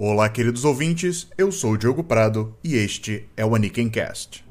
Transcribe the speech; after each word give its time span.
Olá, 0.00 0.28
queridos 0.28 0.64
ouvintes, 0.64 1.26
eu 1.36 1.50
sou 1.50 1.72
o 1.72 1.76
Diogo 1.76 2.04
Prado 2.04 2.56
e 2.62 2.76
este 2.76 3.28
é 3.36 3.44
o 3.44 3.52
Anikencast. 3.52 4.44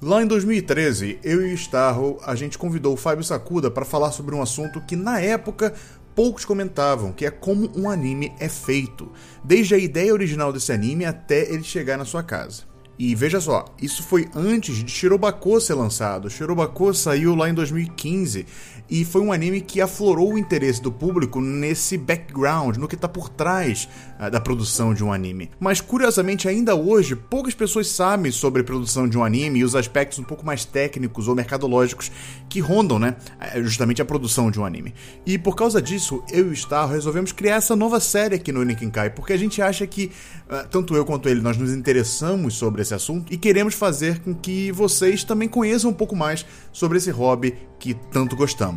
Lá 0.00 0.22
em 0.22 0.26
2013, 0.26 1.18
eu 1.22 1.46
e 1.46 1.52
o 1.52 1.54
Starro, 1.54 2.18
a 2.24 2.34
gente 2.34 2.56
convidou 2.56 2.94
o 2.94 2.96
Fábio 2.96 3.22
Sakuda 3.22 3.70
para 3.70 3.84
falar 3.84 4.12
sobre 4.12 4.34
um 4.34 4.40
assunto 4.40 4.80
que 4.80 4.96
na 4.96 5.20
época 5.20 5.74
poucos 6.14 6.46
comentavam, 6.46 7.12
que 7.12 7.26
é 7.26 7.30
como 7.30 7.70
um 7.76 7.90
anime 7.90 8.32
é 8.40 8.48
feito, 8.48 9.12
desde 9.44 9.74
a 9.74 9.78
ideia 9.78 10.14
original 10.14 10.50
desse 10.50 10.72
anime 10.72 11.04
até 11.04 11.52
ele 11.52 11.64
chegar 11.64 11.98
na 11.98 12.06
sua 12.06 12.22
casa. 12.22 12.62
E 12.98 13.14
veja 13.14 13.42
só, 13.42 13.66
isso 13.80 14.02
foi 14.02 14.26
antes 14.34 14.76
de 14.76 14.90
Shirobako 14.90 15.60
ser 15.60 15.74
lançado. 15.74 16.30
Shirobako 16.30 16.94
saiu 16.94 17.34
lá 17.34 17.46
em 17.46 17.52
2015 17.52 18.46
e 18.88 19.04
foi 19.04 19.20
um 19.20 19.32
anime 19.32 19.60
que 19.60 19.80
aflorou 19.80 20.34
o 20.34 20.38
interesse 20.38 20.80
do 20.80 20.92
público 20.92 21.40
nesse 21.40 21.98
background, 21.98 22.76
no 22.76 22.88
que 22.88 22.94
está 22.94 23.08
por 23.08 23.28
trás 23.28 23.88
uh, 24.20 24.30
da 24.30 24.40
produção 24.40 24.94
de 24.94 25.02
um 25.02 25.12
anime. 25.12 25.50
Mas 25.58 25.80
curiosamente, 25.80 26.48
ainda 26.48 26.74
hoje, 26.74 27.16
poucas 27.16 27.54
pessoas 27.54 27.88
sabem 27.88 28.30
sobre 28.30 28.62
a 28.62 28.64
produção 28.64 29.08
de 29.08 29.18
um 29.18 29.24
anime 29.24 29.60
e 29.60 29.64
os 29.64 29.74
aspectos 29.74 30.18
um 30.18 30.24
pouco 30.24 30.44
mais 30.44 30.64
técnicos 30.64 31.28
ou 31.28 31.34
mercadológicos 31.34 32.10
que 32.48 32.60
rondam, 32.60 32.98
né, 32.98 33.16
eh, 33.40 33.62
justamente 33.62 34.00
a 34.00 34.04
produção 34.04 34.50
de 34.50 34.60
um 34.60 34.64
anime. 34.64 34.94
E 35.24 35.38
por 35.38 35.56
causa 35.56 35.80
disso, 35.82 36.22
eu 36.30 36.48
e 36.48 36.50
o 36.50 36.56
Star 36.56 36.88
resolvemos 36.88 37.32
criar 37.32 37.56
essa 37.56 37.74
nova 37.74 38.00
série 38.00 38.36
aqui 38.36 38.52
no 38.52 38.62
Nikinkai, 38.62 39.10
porque 39.10 39.32
a 39.32 39.36
gente 39.36 39.60
acha 39.60 39.86
que, 39.86 40.10
uh, 40.48 40.68
tanto 40.70 40.94
eu 40.94 41.04
quanto 41.04 41.28
ele, 41.28 41.40
nós 41.40 41.56
nos 41.56 41.72
interessamos 41.72 42.54
sobre 42.54 42.82
esse 42.82 42.94
assunto 42.94 43.32
e 43.32 43.36
queremos 43.36 43.74
fazer 43.74 44.20
com 44.20 44.34
que 44.34 44.70
vocês 44.72 45.24
também 45.24 45.48
conheçam 45.48 45.90
um 45.90 45.94
pouco 45.94 46.14
mais 46.14 46.44
sobre 46.72 46.98
esse 46.98 47.10
hobby 47.10 47.54
que 47.78 47.94
tanto 47.94 48.36
gostamos. 48.36 48.75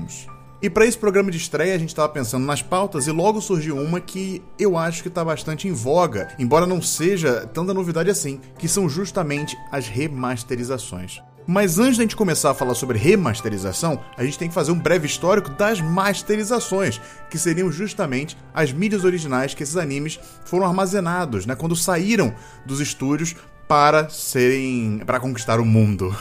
E 0.62 0.70
para 0.70 0.86
esse 0.86 0.98
programa 0.98 1.32
de 1.32 1.38
estreia, 1.38 1.74
a 1.74 1.78
gente 1.78 1.90
estava 1.90 2.10
pensando 2.10 2.46
nas 2.46 2.62
pautas 2.62 3.08
e 3.08 3.12
logo 3.12 3.40
surgiu 3.40 3.78
uma 3.78 4.02
que 4.02 4.42
eu 4.60 4.78
acho 4.78 5.02
que 5.02 5.08
está 5.08 5.24
bastante 5.24 5.70
em 5.70 5.72
voga, 5.72 6.36
embora 6.38 6.68
não 6.68 6.82
seja 6.82 7.48
tanta 7.54 7.74
novidade 7.74 8.10
assim, 8.10 8.42
que 8.58 8.68
são 8.68 8.90
justamente 8.90 9.58
as 9.72 9.88
remasterizações. 9.88 11.22
Mas 11.48 11.80
antes 11.80 11.98
da 11.98 12.04
gente 12.04 12.16
começar 12.16 12.52
a 12.52 12.54
falar 12.54 12.76
sobre 12.76 12.98
remasterização, 12.98 14.00
a 14.18 14.24
gente 14.24 14.38
tem 14.38 14.50
que 14.50 14.54
fazer 14.54 14.72
um 14.72 14.78
breve 14.78 15.08
histórico 15.08 15.50
das 15.50 15.80
masterizações, 15.80 17.00
que 17.30 17.40
seriam 17.40 17.72
justamente 17.72 18.38
as 18.54 18.74
mídias 18.74 19.06
originais 19.06 19.54
que 19.54 19.64
esses 19.64 19.78
animes 19.78 20.20
foram 20.46 20.68
armazenados, 20.68 21.46
né, 21.46 21.56
quando 21.56 21.76
saíram 21.76 22.36
dos 22.66 22.82
estúdios 22.82 23.34
para 23.68 24.10
serem 24.10 25.02
para 25.06 25.20
conquistar 25.20 25.60
o 25.60 25.66
mundo. 25.66 26.14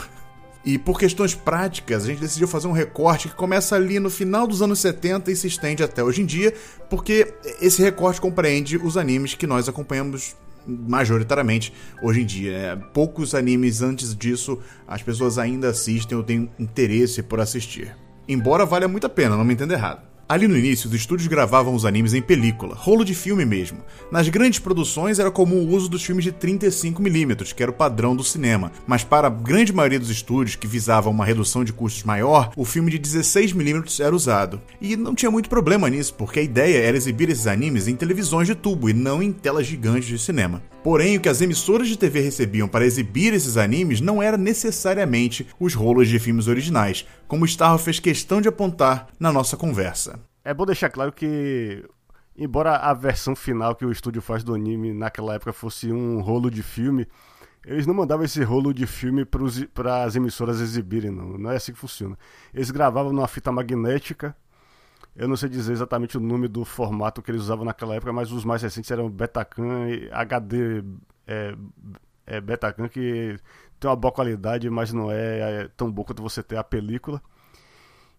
E 0.69 0.77
por 0.77 0.99
questões 0.99 1.33
práticas, 1.33 2.03
a 2.03 2.05
gente 2.05 2.21
decidiu 2.21 2.47
fazer 2.47 2.67
um 2.67 2.71
recorte 2.71 3.27
que 3.27 3.33
começa 3.33 3.75
ali 3.75 3.99
no 3.99 4.07
final 4.07 4.45
dos 4.45 4.61
anos 4.61 4.77
70 4.77 5.31
e 5.31 5.35
se 5.35 5.47
estende 5.47 5.81
até 5.81 6.03
hoje 6.03 6.21
em 6.21 6.27
dia, 6.27 6.53
porque 6.87 7.33
esse 7.59 7.81
recorte 7.81 8.21
compreende 8.21 8.77
os 8.77 8.95
animes 8.95 9.33
que 9.33 9.47
nós 9.47 9.67
acompanhamos 9.67 10.35
majoritariamente 10.67 11.73
hoje 12.03 12.21
em 12.21 12.25
dia. 12.25 12.51
É, 12.55 12.75
poucos 12.75 13.33
animes 13.33 13.81
antes 13.81 14.15
disso 14.15 14.59
as 14.87 15.01
pessoas 15.01 15.39
ainda 15.39 15.69
assistem 15.69 16.15
ou 16.15 16.23
têm 16.23 16.47
interesse 16.59 17.23
por 17.23 17.39
assistir. 17.39 17.97
Embora 18.27 18.63
valha 18.63 18.87
muito 18.87 19.07
a 19.07 19.09
pena, 19.09 19.35
não 19.35 19.43
me 19.43 19.55
entenda 19.55 19.73
errado. 19.73 20.08
Ali 20.29 20.47
no 20.47 20.55
início, 20.55 20.87
os 20.87 20.93
estúdios 20.93 21.27
gravavam 21.27 21.73
os 21.73 21.85
animes 21.85 22.13
em 22.13 22.21
película, 22.21 22.75
rolo 22.75 23.03
de 23.03 23.15
filme 23.15 23.43
mesmo. 23.45 23.79
Nas 24.11 24.29
grandes 24.29 24.59
produções 24.59 25.17
era 25.17 25.31
comum 25.31 25.63
o 25.65 25.75
uso 25.75 25.89
dos 25.89 26.03
filmes 26.03 26.23
de 26.23 26.31
35mm, 26.31 27.51
que 27.51 27.63
era 27.63 27.71
o 27.71 27.73
padrão 27.73 28.15
do 28.15 28.23
cinema, 28.23 28.71
mas 28.85 29.03
para 29.03 29.25
a 29.25 29.31
grande 29.31 29.73
maioria 29.73 29.99
dos 29.99 30.11
estúdios 30.11 30.55
que 30.55 30.67
visavam 30.67 31.11
uma 31.11 31.25
redução 31.25 31.63
de 31.63 31.73
custos 31.73 32.03
maior, 32.03 32.51
o 32.55 32.63
filme 32.63 32.91
de 32.91 32.99
16mm 32.99 34.05
era 34.05 34.15
usado. 34.15 34.61
E 34.79 34.95
não 34.95 35.15
tinha 35.15 35.31
muito 35.31 35.49
problema 35.49 35.89
nisso, 35.89 36.13
porque 36.13 36.41
a 36.41 36.43
ideia 36.43 36.77
era 36.77 36.95
exibir 36.95 37.27
esses 37.31 37.47
animes 37.47 37.87
em 37.87 37.95
televisões 37.95 38.45
de 38.45 38.53
tubo 38.53 38.87
e 38.87 38.93
não 38.93 39.23
em 39.23 39.31
telas 39.31 39.65
gigantes 39.65 40.09
de 40.09 40.19
cinema. 40.19 40.61
Porém, 40.83 41.17
o 41.17 41.21
que 41.21 41.27
as 41.27 41.41
emissoras 41.41 41.89
de 41.89 41.97
TV 41.97 42.21
recebiam 42.21 42.67
para 42.67 42.85
exibir 42.85 43.33
esses 43.33 43.57
animes 43.57 43.99
não 43.99 44.23
era 44.23 44.37
necessariamente 44.37 45.45
os 45.59 45.73
rolos 45.73 46.07
de 46.07 46.17
filmes 46.19 46.47
originais, 46.47 47.05
como 47.27 47.45
Starro 47.45 47.77
fez 47.77 47.99
questão 47.99 48.39
de 48.39 48.47
apontar 48.47 49.07
na 49.19 49.31
nossa 49.31 49.57
conversa. 49.57 50.19
É 50.43 50.53
bom 50.53 50.65
deixar 50.65 50.89
claro 50.89 51.11
que, 51.11 51.83
embora 52.35 52.77
a 52.77 52.93
versão 52.93 53.35
final 53.35 53.75
que 53.75 53.85
o 53.85 53.91
estúdio 53.91 54.21
faz 54.21 54.41
do 54.41 54.55
anime 54.55 54.93
naquela 54.93 55.35
época 55.35 55.51
fosse 55.51 55.91
um 55.91 56.21
rolo 56.21 56.49
de 56.49 56.63
filme, 56.63 57.05
eles 57.65 57.85
não 57.85 57.93
mandavam 57.93 58.23
esse 58.23 58.41
rolo 58.41 58.73
de 58.73 58.87
filme 58.87 59.25
para 59.25 60.03
as 60.03 60.15
emissoras 60.15 60.61
exibirem, 60.61 61.11
não. 61.11 61.37
Não 61.37 61.51
é 61.51 61.57
assim 61.57 61.73
que 61.73 61.77
funciona. 61.77 62.17
Eles 62.53 62.71
gravavam 62.71 63.11
numa 63.11 63.27
fita 63.27 63.51
magnética. 63.51 64.33
Eu 65.19 65.27
não 65.27 65.35
sei 65.35 65.49
dizer 65.49 65.73
exatamente 65.73 66.17
o 66.17 66.21
nome 66.21 66.47
do 66.47 66.63
formato 66.63 67.21
que 67.21 67.29
eles 67.29 67.41
usavam 67.41 67.65
naquela 67.65 67.93
época, 67.93 68.13
mas 68.13 68.31
os 68.31 68.45
mais 68.45 68.61
recentes 68.61 68.89
eram 68.89 69.09
Betacam 69.09 69.89
e 69.89 70.09
HD 70.13 70.81
é, 71.27 71.55
é 72.25 72.39
Betacam, 72.39 72.87
que 72.87 73.37
tem 73.77 73.89
uma 73.89 73.97
boa 73.97 74.13
qualidade, 74.13 74.69
mas 74.69 74.93
não 74.93 75.11
é, 75.11 75.63
é 75.63 75.67
tão 75.75 75.91
boa 75.91 76.05
quanto 76.05 76.23
você 76.23 76.41
ter 76.41 76.55
a 76.55 76.63
película. 76.63 77.21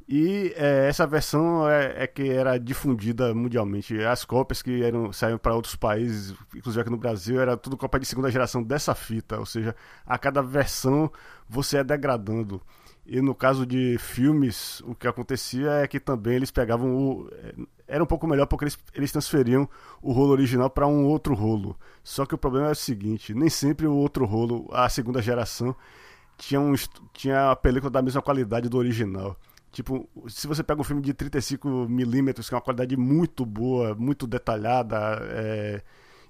E 0.06 0.53
é, 0.56 0.88
essa 0.88 1.06
versão 1.06 1.66
é, 1.71 2.03
é, 2.03 2.06
que 2.06 2.28
era 2.28 2.59
difundida 2.59 3.32
mundialmente. 3.34 3.99
As 4.03 4.25
cópias 4.25 4.61
que 4.61 4.82
eram, 4.82 5.11
saíram 5.11 5.38
para 5.38 5.55
outros 5.55 5.77
países, 5.77 6.34
inclusive 6.55 6.82
aqui 6.82 6.91
no 6.91 6.99
Brasil, 6.99 7.41
era 7.41 7.56
tudo 7.56 7.78
cópia 7.78 8.00
de 8.00 8.06
segunda 8.06 8.31
geração 8.31 8.62
dessa 8.62 8.94
fita. 8.94 9.38
Ou 9.38 9.47
seja, 9.47 9.75
a 10.05 10.19
cada 10.19 10.43
versão 10.43 11.11
você 11.49 11.78
é 11.78 11.84
degradando. 11.84 12.61
E 13.06 13.21
no 13.21 13.34
caso 13.34 13.66
de 13.66 13.97
filmes, 13.99 14.81
o 14.83 14.94
que 14.94 15.09
acontecia 15.09 15.71
é 15.72 15.88
que 15.88 15.99
também 15.99 16.34
eles 16.34 16.50
pegavam 16.50 16.94
o. 16.94 17.28
É, 17.33 17.55
era 17.88 18.05
um 18.05 18.06
pouco 18.06 18.27
melhor 18.27 18.47
porque 18.47 18.65
eles, 18.65 18.78
eles 18.94 19.11
transferiam 19.11 19.69
o 20.00 20.12
rolo 20.12 20.31
original 20.31 20.71
para 20.71 20.87
um 20.87 21.05
outro 21.06 21.34
rolo. 21.34 21.77
Só 22.05 22.25
que 22.25 22.34
o 22.34 22.38
problema 22.38 22.69
é 22.69 22.72
o 22.72 22.77
seguinte: 22.77 23.34
nem 23.34 23.49
sempre 23.49 23.87
o 23.87 23.94
outro 23.94 24.25
rolo, 24.25 24.69
a 24.72 24.88
segunda 24.88 25.21
geração, 25.21 25.75
tinha, 26.37 26.61
um, 26.61 26.75
tinha 27.12 27.50
a 27.50 27.56
película 27.56 27.91
da 27.91 28.00
mesma 28.03 28.22
qualidade 28.22 28.69
do 28.69 28.78
original. 28.78 29.37
Tipo, 29.72 30.09
se 30.28 30.47
você 30.47 30.62
pega 30.65 30.81
um 30.81 30.84
filme 30.84 31.03
de 31.03 31.15
35mm, 31.15 32.49
que 32.49 32.55
é 32.55 32.56
uma 32.56 32.61
qualidade 32.61 32.97
muito 32.97 33.47
boa, 33.47 33.94
muito 33.94 34.27
detalhada, 34.27 34.97
é, 35.22 35.82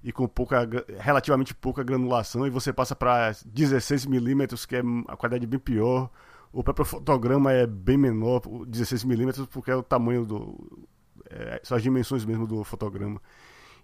e 0.04 0.12
com 0.12 0.28
pouca, 0.28 0.68
relativamente 0.98 1.54
pouca 1.54 1.82
granulação, 1.82 2.46
e 2.46 2.50
você 2.50 2.72
passa 2.72 2.94
para 2.94 3.32
16mm, 3.32 4.66
que 4.66 4.76
é 4.76 4.82
a 5.08 5.16
qualidade 5.16 5.46
bem 5.46 5.58
pior, 5.58 6.10
o 6.52 6.64
próprio 6.64 6.84
fotograma 6.84 7.52
é 7.52 7.66
bem 7.66 7.96
menor, 7.96 8.40
16mm, 8.40 9.46
porque 9.48 9.70
é 9.70 9.76
o 9.76 9.82
tamanho 9.82 10.24
do. 10.24 10.88
É, 11.30 11.60
são 11.62 11.76
as 11.76 11.82
dimensões 11.82 12.24
mesmo 12.24 12.46
do 12.46 12.64
fotograma. 12.64 13.20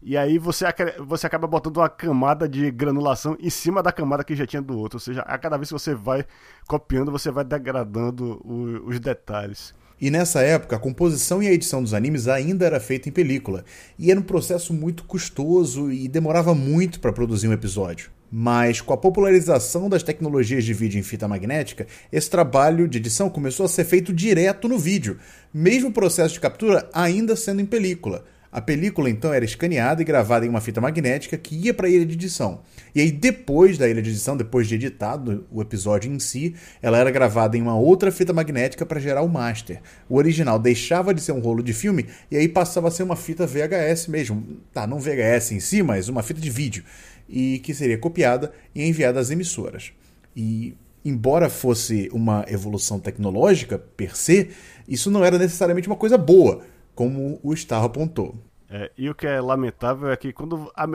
E 0.02 0.16
aí 0.16 0.38
você, 0.38 0.64
você 1.06 1.26
acaba 1.26 1.46
botando 1.46 1.78
uma 1.78 1.88
camada 1.88 2.48
de 2.48 2.70
granulação 2.70 3.36
em 3.40 3.50
cima 3.50 3.82
da 3.82 3.92
camada 3.92 4.24
que 4.24 4.36
já 4.36 4.46
tinha 4.46 4.60
do 4.60 4.76
outro. 4.76 4.96
Ou 4.96 5.00
seja, 5.00 5.22
a 5.22 5.38
cada 5.38 5.56
vez 5.56 5.68
que 5.68 5.72
você 5.72 5.94
vai 5.94 6.24
copiando, 6.66 7.10
você 7.10 7.30
vai 7.30 7.44
degradando 7.44 8.40
o, 8.44 8.88
os 8.88 9.00
detalhes. 9.00 9.74
E 10.00 10.10
nessa 10.10 10.42
época, 10.42 10.76
a 10.76 10.78
composição 10.78 11.42
e 11.42 11.48
a 11.48 11.52
edição 11.52 11.82
dos 11.82 11.94
animes 11.94 12.28
ainda 12.28 12.66
era 12.66 12.78
feita 12.78 13.08
em 13.08 13.12
película, 13.12 13.64
e 13.98 14.10
era 14.10 14.20
um 14.20 14.22
processo 14.22 14.74
muito 14.74 15.04
custoso 15.04 15.90
e 15.90 16.06
demorava 16.06 16.54
muito 16.54 17.00
para 17.00 17.12
produzir 17.12 17.48
um 17.48 17.52
episódio. 17.52 18.10
Mas 18.30 18.80
com 18.80 18.92
a 18.92 18.96
popularização 18.96 19.88
das 19.88 20.02
tecnologias 20.02 20.64
de 20.64 20.74
vídeo 20.74 20.98
em 20.98 21.02
fita 21.02 21.28
magnética, 21.28 21.86
esse 22.12 22.28
trabalho 22.28 22.88
de 22.88 22.98
edição 22.98 23.30
começou 23.30 23.66
a 23.66 23.68
ser 23.68 23.84
feito 23.84 24.12
direto 24.12 24.68
no 24.68 24.78
vídeo, 24.78 25.18
mesmo 25.52 25.90
o 25.90 25.92
processo 25.92 26.34
de 26.34 26.40
captura 26.40 26.88
ainda 26.92 27.36
sendo 27.36 27.60
em 27.60 27.66
película. 27.66 28.24
A 28.56 28.60
película 28.62 29.10
então 29.10 29.34
era 29.34 29.44
escaneada 29.44 30.00
e 30.00 30.04
gravada 30.04 30.46
em 30.46 30.48
uma 30.48 30.62
fita 30.62 30.80
magnética 30.80 31.36
que 31.36 31.54
ia 31.54 31.74
para 31.74 31.88
a 31.88 31.90
ilha 31.90 32.06
de 32.06 32.14
edição. 32.14 32.62
E 32.94 33.02
aí 33.02 33.12
depois 33.12 33.76
da 33.76 33.86
ilha 33.86 34.00
de 34.00 34.08
edição, 34.08 34.34
depois 34.34 34.66
de 34.66 34.76
editado 34.76 35.46
o 35.50 35.60
episódio 35.60 36.10
em 36.10 36.18
si, 36.18 36.54
ela 36.80 36.96
era 36.96 37.10
gravada 37.10 37.58
em 37.58 37.60
uma 37.60 37.76
outra 37.76 38.10
fita 38.10 38.32
magnética 38.32 38.86
para 38.86 38.98
gerar 38.98 39.20
o 39.20 39.28
master. 39.28 39.82
O 40.08 40.16
original 40.16 40.58
deixava 40.58 41.12
de 41.12 41.20
ser 41.20 41.32
um 41.32 41.40
rolo 41.40 41.62
de 41.62 41.74
filme 41.74 42.06
e 42.30 42.36
aí 42.38 42.48
passava 42.48 42.88
a 42.88 42.90
ser 42.90 43.02
uma 43.02 43.14
fita 43.14 43.46
VHS 43.46 44.06
mesmo. 44.08 44.56
Tá, 44.72 44.86
não 44.86 44.98
VHS 44.98 45.52
em 45.52 45.60
si, 45.60 45.82
mas 45.82 46.08
uma 46.08 46.22
fita 46.22 46.40
de 46.40 46.48
vídeo. 46.48 46.82
E 47.28 47.58
que 47.60 47.74
seria 47.74 47.98
copiada 47.98 48.52
e 48.74 48.86
enviada 48.86 49.18
às 49.18 49.30
emissoras. 49.30 49.92
E 50.34 50.76
embora 51.04 51.48
fosse 51.48 52.08
uma 52.12 52.44
evolução 52.48 52.98
tecnológica 52.98 53.78
per 53.78 54.16
se, 54.16 54.50
isso 54.88 55.10
não 55.10 55.24
era 55.24 55.38
necessariamente 55.38 55.88
uma 55.88 55.96
coisa 55.96 56.18
boa 56.18 56.62
como 56.94 57.38
o 57.42 57.52
Starro 57.52 57.86
apontou. 57.86 58.34
É, 58.68 58.90
e 58.98 59.08
o 59.08 59.14
que 59.14 59.26
é 59.26 59.40
lamentável 59.40 60.10
é 60.10 60.16
que 60.16 60.32
quando 60.32 60.72
a, 60.74 60.86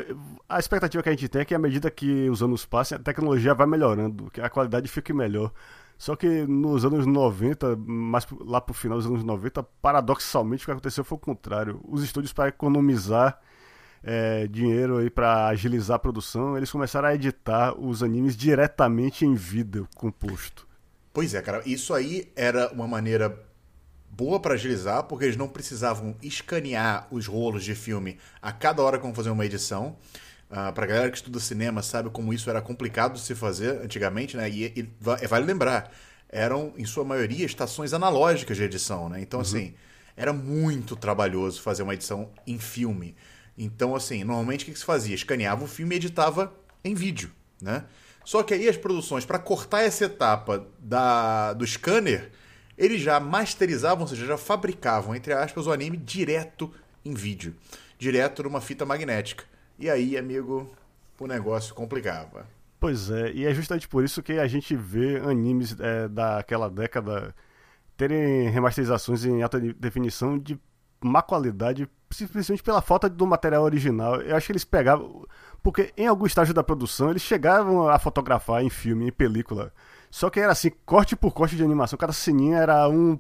a, 0.49 0.59
expectativa 0.59 1.01
que 1.01 1.07
a 1.07 1.13
gente 1.13 1.29
tem 1.29 1.43
é 1.43 1.45
que 1.45 1.55
à 1.55 1.59
medida 1.59 1.89
que 1.89 2.29
os 2.29 2.43
anos 2.43 2.65
passem, 2.65 2.97
a 2.97 2.99
tecnologia 2.99 3.53
vai 3.53 3.65
melhorando, 3.65 4.29
que 4.29 4.41
a 4.41 4.49
qualidade 4.49 4.89
fique 4.89 5.13
melhor. 5.13 5.53
Só 5.97 6.15
que 6.15 6.45
nos 6.47 6.83
anos 6.83 7.05
90, 7.05 7.77
mais 7.77 8.27
lá 8.41 8.59
pro 8.59 8.73
final 8.73 8.97
dos 8.97 9.07
anos 9.07 9.23
90, 9.23 9.63
paradoxalmente 9.81 10.63
o 10.63 10.65
que 10.65 10.71
aconteceu 10.71 11.03
foi 11.03 11.15
o 11.15 11.21
contrário. 11.21 11.79
Os 11.87 12.03
estúdios 12.03 12.33
para 12.33 12.49
economizar 12.49 13.39
é, 14.03 14.47
dinheiro 14.47 14.97
aí 14.97 15.09
para 15.09 15.47
agilizar 15.47 15.95
a 15.95 15.99
produção, 15.99 16.57
eles 16.57 16.71
começaram 16.71 17.07
a 17.07 17.15
editar 17.15 17.77
os 17.79 18.01
animes 18.01 18.35
diretamente 18.35 19.25
em 19.25 19.35
vídeo 19.35 19.87
composto. 19.95 20.67
Pois 21.13 21.33
é, 21.33 21.41
cara, 21.41 21.61
isso 21.65 21.93
aí 21.93 22.31
era 22.35 22.71
uma 22.71 22.87
maneira 22.87 23.37
boa 24.09 24.39
para 24.39 24.53
agilizar, 24.53 25.03
porque 25.03 25.25
eles 25.25 25.37
não 25.37 25.47
precisavam 25.47 26.15
escanear 26.21 27.07
os 27.11 27.27
rolos 27.27 27.63
de 27.63 27.75
filme 27.75 28.17
a 28.41 28.51
cada 28.51 28.81
hora 28.81 28.97
que 28.97 29.03
vão 29.03 29.13
fazer 29.13 29.29
uma 29.29 29.45
edição. 29.45 29.97
Uh, 30.49 30.73
pra 30.73 30.85
galera 30.85 31.09
que 31.09 31.15
estuda 31.15 31.39
cinema 31.39 31.81
sabe 31.81 32.09
como 32.09 32.33
isso 32.33 32.49
era 32.49 32.61
complicado 32.61 33.13
de 33.13 33.21
se 33.21 33.33
fazer 33.33 33.81
antigamente, 33.81 34.35
né? 34.35 34.49
E, 34.49 34.65
e 34.65 34.89
vale 34.99 35.45
lembrar, 35.45 35.91
eram, 36.27 36.73
em 36.77 36.85
sua 36.85 37.05
maioria, 37.05 37.45
estações 37.45 37.93
analógicas 37.93 38.57
de 38.57 38.63
edição, 38.63 39.07
né? 39.07 39.21
Então, 39.21 39.39
uhum. 39.39 39.45
assim, 39.45 39.73
era 40.15 40.33
muito 40.33 40.95
trabalhoso 40.95 41.61
fazer 41.61 41.83
uma 41.83 41.93
edição 41.93 42.29
em 42.45 42.59
filme. 42.59 43.15
Então, 43.57 43.95
assim, 43.95 44.23
normalmente 44.23 44.63
o 44.63 44.73
que 44.73 44.77
se 44.77 44.85
fazia? 44.85 45.15
Escaneava 45.15 45.63
o 45.63 45.67
filme 45.67 45.95
e 45.95 45.97
editava 45.97 46.53
em 46.83 46.93
vídeo, 46.93 47.31
né? 47.61 47.85
Só 48.23 48.43
que 48.43 48.53
aí 48.53 48.67
as 48.67 48.77
produções, 48.77 49.25
para 49.25 49.39
cortar 49.39 49.81
essa 49.81 50.05
etapa 50.05 50.67
da, 50.79 51.53
do 51.53 51.65
scanner, 51.65 52.31
eles 52.77 53.01
já 53.01 53.19
masterizavam, 53.19 54.03
ou 54.03 54.07
seja, 54.07 54.25
já 54.25 54.37
fabricavam, 54.37 55.15
entre 55.15 55.33
aspas, 55.33 55.67
o 55.67 55.71
anime 55.71 55.97
direto 55.97 56.71
em 57.03 57.13
vídeo. 57.13 57.55
Direto 57.97 58.43
numa 58.43 58.61
fita 58.61 58.85
magnética. 58.85 59.43
E 59.77 59.89
aí, 59.89 60.17
amigo, 60.17 60.71
o 61.19 61.27
negócio 61.27 61.73
complicava. 61.73 62.47
Pois 62.79 63.11
é, 63.11 63.31
e 63.31 63.45
é 63.45 63.53
justamente 63.53 63.87
por 63.87 64.03
isso 64.03 64.23
que 64.23 64.33
a 64.33 64.47
gente 64.47 64.75
vê 64.75 65.17
animes 65.17 65.75
é, 65.79 66.07
daquela 66.07 66.67
década 66.67 67.35
terem 67.95 68.49
remasterizações 68.49 69.23
em 69.23 69.43
alta 69.43 69.59
definição 69.59 70.39
de 70.39 70.59
má 70.99 71.21
qualidade, 71.21 71.87
simplesmente 72.11 72.63
pela 72.63 72.81
falta 72.81 73.09
do 73.09 73.25
material 73.25 73.63
original. 73.63 74.21
Eu 74.21 74.35
acho 74.35 74.47
que 74.47 74.51
eles 74.51 74.65
pegavam. 74.65 75.25
Porque 75.63 75.93
em 75.95 76.07
algum 76.07 76.25
estágio 76.25 76.53
da 76.53 76.63
produção 76.63 77.09
eles 77.09 77.21
chegavam 77.21 77.87
a 77.87 77.99
fotografar 77.99 78.63
em 78.63 78.69
filme, 78.69 79.07
em 79.07 79.11
película. 79.11 79.71
Só 80.09 80.29
que 80.29 80.39
era 80.39 80.51
assim, 80.51 80.71
corte 80.85 81.15
por 81.15 81.31
corte 81.31 81.55
de 81.55 81.63
animação. 81.63 81.97
Cada 81.97 82.13
sininho 82.13 82.55
era 82.55 82.89
um, 82.89 83.19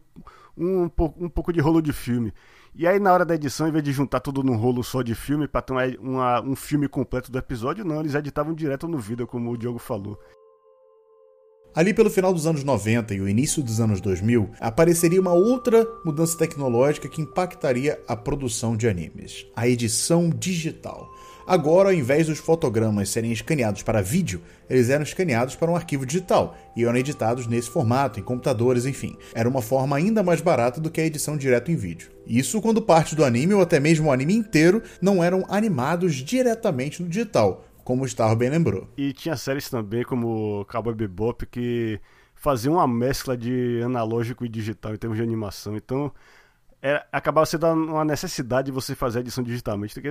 um, 0.57 0.89
um 1.17 1.29
pouco 1.29 1.53
de 1.53 1.59
rolo 1.59 1.81
de 1.81 1.93
filme. 1.93 2.33
E 2.73 2.87
aí, 2.87 2.99
na 2.99 3.11
hora 3.11 3.25
da 3.25 3.35
edição, 3.35 3.67
em 3.67 3.71
vez 3.71 3.83
de 3.83 3.91
juntar 3.91 4.21
tudo 4.21 4.43
num 4.43 4.55
rolo 4.55 4.83
só 4.83 5.01
de 5.01 5.13
filme, 5.13 5.47
para 5.47 5.61
ter 5.61 5.99
uma, 5.99 6.41
um 6.41 6.55
filme 6.55 6.87
completo 6.87 7.31
do 7.31 7.37
episódio, 7.37 7.83
não, 7.83 7.99
eles 7.99 8.15
editavam 8.15 8.53
direto 8.53 8.87
no 8.87 8.97
vídeo, 8.97 9.27
como 9.27 9.51
o 9.51 9.57
Diogo 9.57 9.77
falou. 9.77 10.17
Ali 11.73 11.93
pelo 11.93 12.09
final 12.09 12.33
dos 12.33 12.45
anos 12.45 12.65
90 12.65 13.13
e 13.13 13.21
o 13.21 13.29
início 13.29 13.63
dos 13.63 13.79
anos 13.79 14.01
2000, 14.01 14.49
apareceria 14.59 15.21
uma 15.21 15.31
outra 15.31 15.87
mudança 16.03 16.37
tecnológica 16.37 17.07
que 17.07 17.21
impactaria 17.21 17.97
a 18.05 18.13
produção 18.13 18.75
de 18.75 18.89
animes: 18.89 19.45
a 19.55 19.69
edição 19.69 20.29
digital. 20.29 21.09
Agora, 21.47 21.89
ao 21.89 21.93
invés 21.93 22.27
dos 22.27 22.39
fotogramas 22.39 23.09
serem 23.09 23.31
escaneados 23.31 23.83
para 23.83 24.01
vídeo, 24.01 24.41
eles 24.69 24.89
eram 24.89 25.03
escaneados 25.03 25.55
para 25.55 25.71
um 25.71 25.75
arquivo 25.75 26.05
digital 26.05 26.55
e 26.75 26.83
eram 26.83 26.97
editados 26.97 27.47
nesse 27.47 27.69
formato, 27.69 28.19
em 28.19 28.23
computadores, 28.23 28.85
enfim. 28.85 29.17
Era 29.33 29.49
uma 29.49 29.61
forma 29.61 29.95
ainda 29.95 30.21
mais 30.21 30.39
barata 30.39 30.79
do 30.79 30.89
que 30.89 31.01
a 31.01 31.05
edição 31.05 31.35
direto 31.35 31.71
em 31.71 31.75
vídeo. 31.75 32.09
Isso 32.27 32.61
quando 32.61 32.81
parte 32.81 33.15
do 33.15 33.25
anime 33.25 33.53
ou 33.53 33.61
até 33.61 33.79
mesmo 33.79 34.09
o 34.09 34.11
anime 34.11 34.35
inteiro 34.35 34.83
não 35.01 35.23
eram 35.23 35.43
animados 35.49 36.15
diretamente 36.15 37.01
no 37.01 37.09
digital, 37.09 37.65
como 37.83 38.03
o 38.03 38.07
Star 38.07 38.35
bem 38.35 38.49
lembrou. 38.49 38.87
E 38.97 39.13
tinha 39.13 39.35
séries 39.35 39.69
também 39.69 40.03
como 40.03 40.65
Cowboy 40.65 40.93
Bebop 40.93 41.45
que 41.45 41.99
faziam 42.35 42.75
uma 42.75 42.87
mescla 42.87 43.37
de 43.37 43.81
analógico 43.83 44.45
e 44.45 44.49
digital 44.49 44.93
em 44.93 44.97
termos 44.97 45.17
de 45.17 45.23
animação. 45.23 45.75
Então, 45.77 46.11
é, 46.83 47.05
acabava 47.11 47.45
sendo 47.45 47.67
uma 47.67 48.03
necessidade 48.03 48.65
de 48.65 48.71
você 48.71 48.95
fazer 48.95 49.19
a 49.19 49.21
edição 49.21 49.43
digitalmente. 49.43 49.93
Porque 49.93 50.09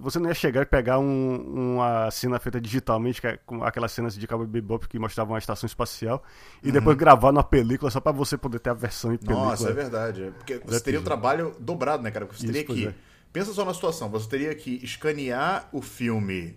você 0.00 0.20
não 0.20 0.28
ia 0.28 0.34
chegar 0.34 0.62
e 0.62 0.66
pegar 0.66 1.00
um, 1.00 1.74
uma 1.76 2.08
cena 2.12 2.38
feita 2.38 2.60
digitalmente, 2.60 3.20
que 3.20 3.26
é 3.26 3.36
com 3.44 3.64
aquelas 3.64 3.90
cenas 3.90 4.14
de 4.14 4.24
Cowboy 4.24 4.46
Bebop 4.46 4.86
que 4.86 4.96
mostravam 4.96 5.34
a 5.34 5.38
estação 5.38 5.66
espacial, 5.66 6.22
e 6.62 6.68
uhum. 6.68 6.72
depois 6.72 6.96
gravar 6.96 7.32
numa 7.32 7.42
película 7.42 7.90
só 7.90 7.98
para 7.98 8.12
você 8.12 8.38
poder 8.38 8.60
ter 8.60 8.70
a 8.70 8.74
versão 8.74 9.12
em 9.12 9.16
película. 9.16 9.46
Nossa, 9.46 9.70
é 9.70 9.72
verdade. 9.72 10.32
Porque 10.38 10.60
você 10.64 10.80
teria 10.80 11.00
um 11.00 11.04
trabalho 11.04 11.56
dobrado, 11.58 12.04
né, 12.04 12.12
cara? 12.12 12.26
Porque 12.26 12.40
você 12.40 12.46
Isso, 12.46 12.52
teria 12.52 12.64
que. 12.64 12.86
É. 12.86 12.94
Pensa 13.32 13.52
só 13.52 13.64
na 13.64 13.74
situação, 13.74 14.08
você 14.08 14.28
teria 14.28 14.54
que 14.54 14.78
escanear 14.84 15.68
o 15.72 15.82
filme 15.82 16.56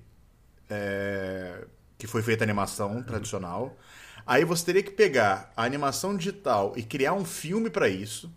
é, 0.70 1.66
que 1.98 2.08
foi 2.08 2.22
feita 2.22 2.44
animação 2.44 3.02
tradicional. 3.04 3.78
Aí 4.26 4.44
você 4.44 4.66
teria 4.66 4.84
que 4.84 4.92
pegar 4.92 5.52
a 5.56 5.64
animação 5.64 6.16
digital 6.18 6.74
e 6.76 6.84
criar 6.84 7.14
um 7.14 7.24
filme 7.24 7.70
para 7.70 7.88
isso 7.88 8.32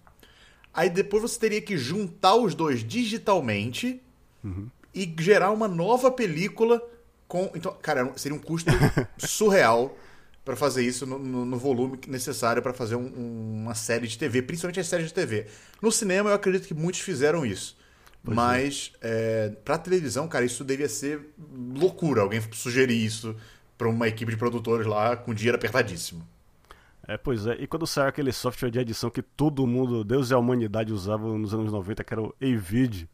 Aí 0.73 0.89
depois 0.89 1.23
você 1.23 1.39
teria 1.39 1.61
que 1.61 1.77
juntar 1.77 2.37
os 2.37 2.55
dois 2.55 2.87
digitalmente 2.87 4.01
uhum. 4.43 4.69
e 4.95 5.13
gerar 5.19 5.51
uma 5.51 5.67
nova 5.67 6.11
película 6.11 6.83
com. 7.27 7.51
Então, 7.55 7.77
cara, 7.83 8.13
seria 8.17 8.37
um 8.37 8.41
custo 8.41 8.71
surreal 9.19 9.97
para 10.45 10.57
fazer 10.57 10.85
isso 10.85 11.07
no, 11.07 11.19
no, 11.19 11.45
no, 11.45 11.59
volume 11.59 11.99
necessário 12.07 12.63
para 12.63 12.73
fazer 12.73 12.95
um, 12.95 13.61
uma 13.63 13.75
série 13.75 14.07
de 14.07 14.17
TV, 14.17 14.43
principalmente 14.43 14.81
as 14.81 14.87
séries 14.87 15.09
de 15.09 15.15
TV. 15.15 15.47
No 15.83 15.91
cinema, 15.91 16.31
eu 16.31 16.35
acredito 16.35 16.67
que 16.67 16.75
muitos 16.75 17.01
fizeram 17.01 17.45
isso. 17.45 17.77
Pois 18.23 18.37
é. 18.37 18.37
Mas 18.37 18.93
é. 19.01 19.47
é, 19.47 19.57
para 19.65 19.79
televisão, 19.79 20.29
cara, 20.29 20.45
isso 20.45 20.65
devia 20.65 20.89
ser 20.89 21.21
loucura. 21.75 22.23
Alguém 22.23 22.41
sugerir 22.53 23.05
isso 23.05 23.35
para 23.79 23.89
uma 23.89 24.09
equipe 24.09 24.31
de 24.31 24.37
produtores 24.37 24.87
lá 24.87 25.17
com 25.17 25.35
dinheiro 25.35 25.57
apertadíssimo. 25.57 26.27
É, 27.09 27.17
pois 27.17 27.47
é. 27.47 27.55
E 27.55 27.67
quando 27.67 27.87
saiu 27.87 28.09
aquele 28.09 28.33
software 28.33 28.71
de 28.71 28.79
edição 28.79 29.11
que 29.11 29.23
todo 29.23 29.67
mundo, 29.67 30.05
Deus 30.05 30.31
e 30.31 30.35
a 30.35 30.39
humanidade 30.39 30.93
usavam 30.93 31.39
nos 31.39 31.53
anos 31.55 31.73
90, 31.73 32.05
que 32.05 32.15
era 32.15 32.23
o 32.23 32.35
Avid, 32.41 33.09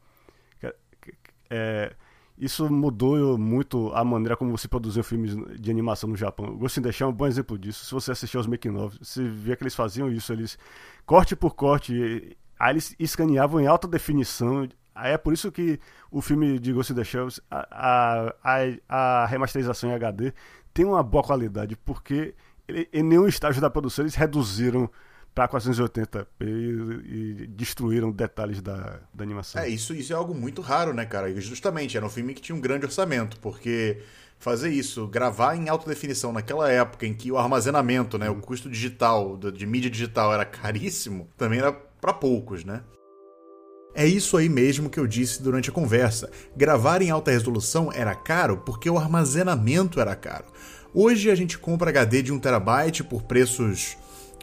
é, 1.49 1.95
isso 2.39 2.71
mudou 2.71 3.39
muito 3.39 3.91
a 3.95 4.05
maneira 4.05 4.37
como 4.37 4.57
você 4.57 4.69
produziu 4.69 5.03
filmes 5.03 5.35
de 5.59 5.71
animação 5.71 6.11
no 6.11 6.17
Japão. 6.17 6.57
Ghost 6.57 6.79
in 6.79 6.83
the 6.83 6.93
Shell 6.93 7.09
é 7.09 7.11
um 7.11 7.15
bom 7.15 7.27
exemplo 7.27 7.59
disso. 7.59 7.85
Se 7.85 7.93
você 7.93 8.13
assistir 8.13 8.37
aos 8.37 8.47
making 8.47 8.77
of, 8.77 8.99
você 9.01 9.27
vê 9.27 9.57
que 9.57 9.63
eles 9.63 9.75
faziam 9.75 10.11
isso, 10.11 10.33
eles 10.33 10.59
corte 11.07 11.35
por 11.35 11.55
corte, 11.55 12.37
aí 12.59 12.73
eles 12.73 12.95
escaneavam 12.99 13.61
em 13.61 13.67
alta 13.67 13.89
definição. 13.89 14.69
Aí 14.97 15.13
é 15.13 15.19
por 15.19 15.33
isso 15.33 15.53
que 15.53 15.79
o 16.11 16.23
filme 16.23 16.59
de 16.59 16.73
Ghost 16.73 16.93
in 16.93 16.97
the 16.97 17.05
Shell, 17.05 17.29
a, 17.51 18.33
a, 18.43 18.59
a, 18.89 19.27
remasterização 19.27 19.91
em 19.91 19.95
HD 19.95 20.33
tem 20.73 20.87
uma 20.87 21.03
boa 21.03 21.23
qualidade, 21.23 21.77
porque 21.77 22.35
em 22.93 23.03
nenhum 23.03 23.29
estágio 23.29 23.61
da 23.61 23.69
produção 23.69 24.05
eles 24.05 24.15
reduziram 24.15 24.91
para 25.35 25.49
480p 25.49 26.27
e, 26.41 27.43
e, 27.43 27.47
destruíram 27.49 28.11
detalhes 28.11 28.63
da, 28.63 29.01
da 29.13 29.23
animação. 29.23 29.61
É, 29.61 29.69
isso, 29.69 29.95
isso 29.95 30.15
é 30.15 30.17
algo 30.17 30.35
muito 30.35 30.63
raro, 30.63 30.95
né, 30.95 31.05
cara? 31.05 31.31
Justamente, 31.39 31.95
era 31.95 32.07
um 32.07 32.09
filme 32.09 32.33
que 32.33 32.41
tinha 32.41 32.57
um 32.57 32.61
grande 32.61 32.87
orçamento, 32.87 33.39
porque 33.41 34.03
fazer 34.39 34.71
isso, 34.71 35.07
gravar 35.07 35.55
em 35.55 35.69
alta 35.69 35.87
definição 35.87 36.33
naquela 36.33 36.71
época 36.71 37.07
em 37.07 37.13
que 37.13 37.31
o 37.31 37.37
armazenamento, 37.37 38.17
né, 38.17 38.31
o 38.31 38.37
custo 38.37 38.71
digital, 38.71 39.37
de 39.37 39.67
mídia 39.67 39.91
digital 39.91 40.33
era 40.33 40.47
caríssimo, 40.47 41.29
também 41.37 41.59
era 41.59 41.71
para 41.71 42.15
poucos, 42.15 42.65
né? 42.65 42.83
É 43.99 44.07
isso 44.07 44.37
aí 44.37 44.47
mesmo 44.47 44.91
que 44.91 45.01
eu 45.01 45.07
disse 45.07 45.43
durante 45.43 45.71
a 45.71 45.73
conversa. 45.73 46.31
Gravar 46.55 47.01
em 47.01 47.09
alta 47.09 47.31
resolução 47.31 47.91
era 47.91 48.15
caro 48.15 48.59
porque 48.59 48.91
o 48.91 48.99
armazenamento 48.99 49.99
era 49.99 50.15
caro. 50.15 50.45
Hoje 50.93 51.31
a 51.31 51.35
gente 51.35 51.57
compra 51.57 51.89
HD 51.89 52.21
de 52.21 52.31
1TB 52.31 53.05
por 53.05 53.23
preços 53.23 53.97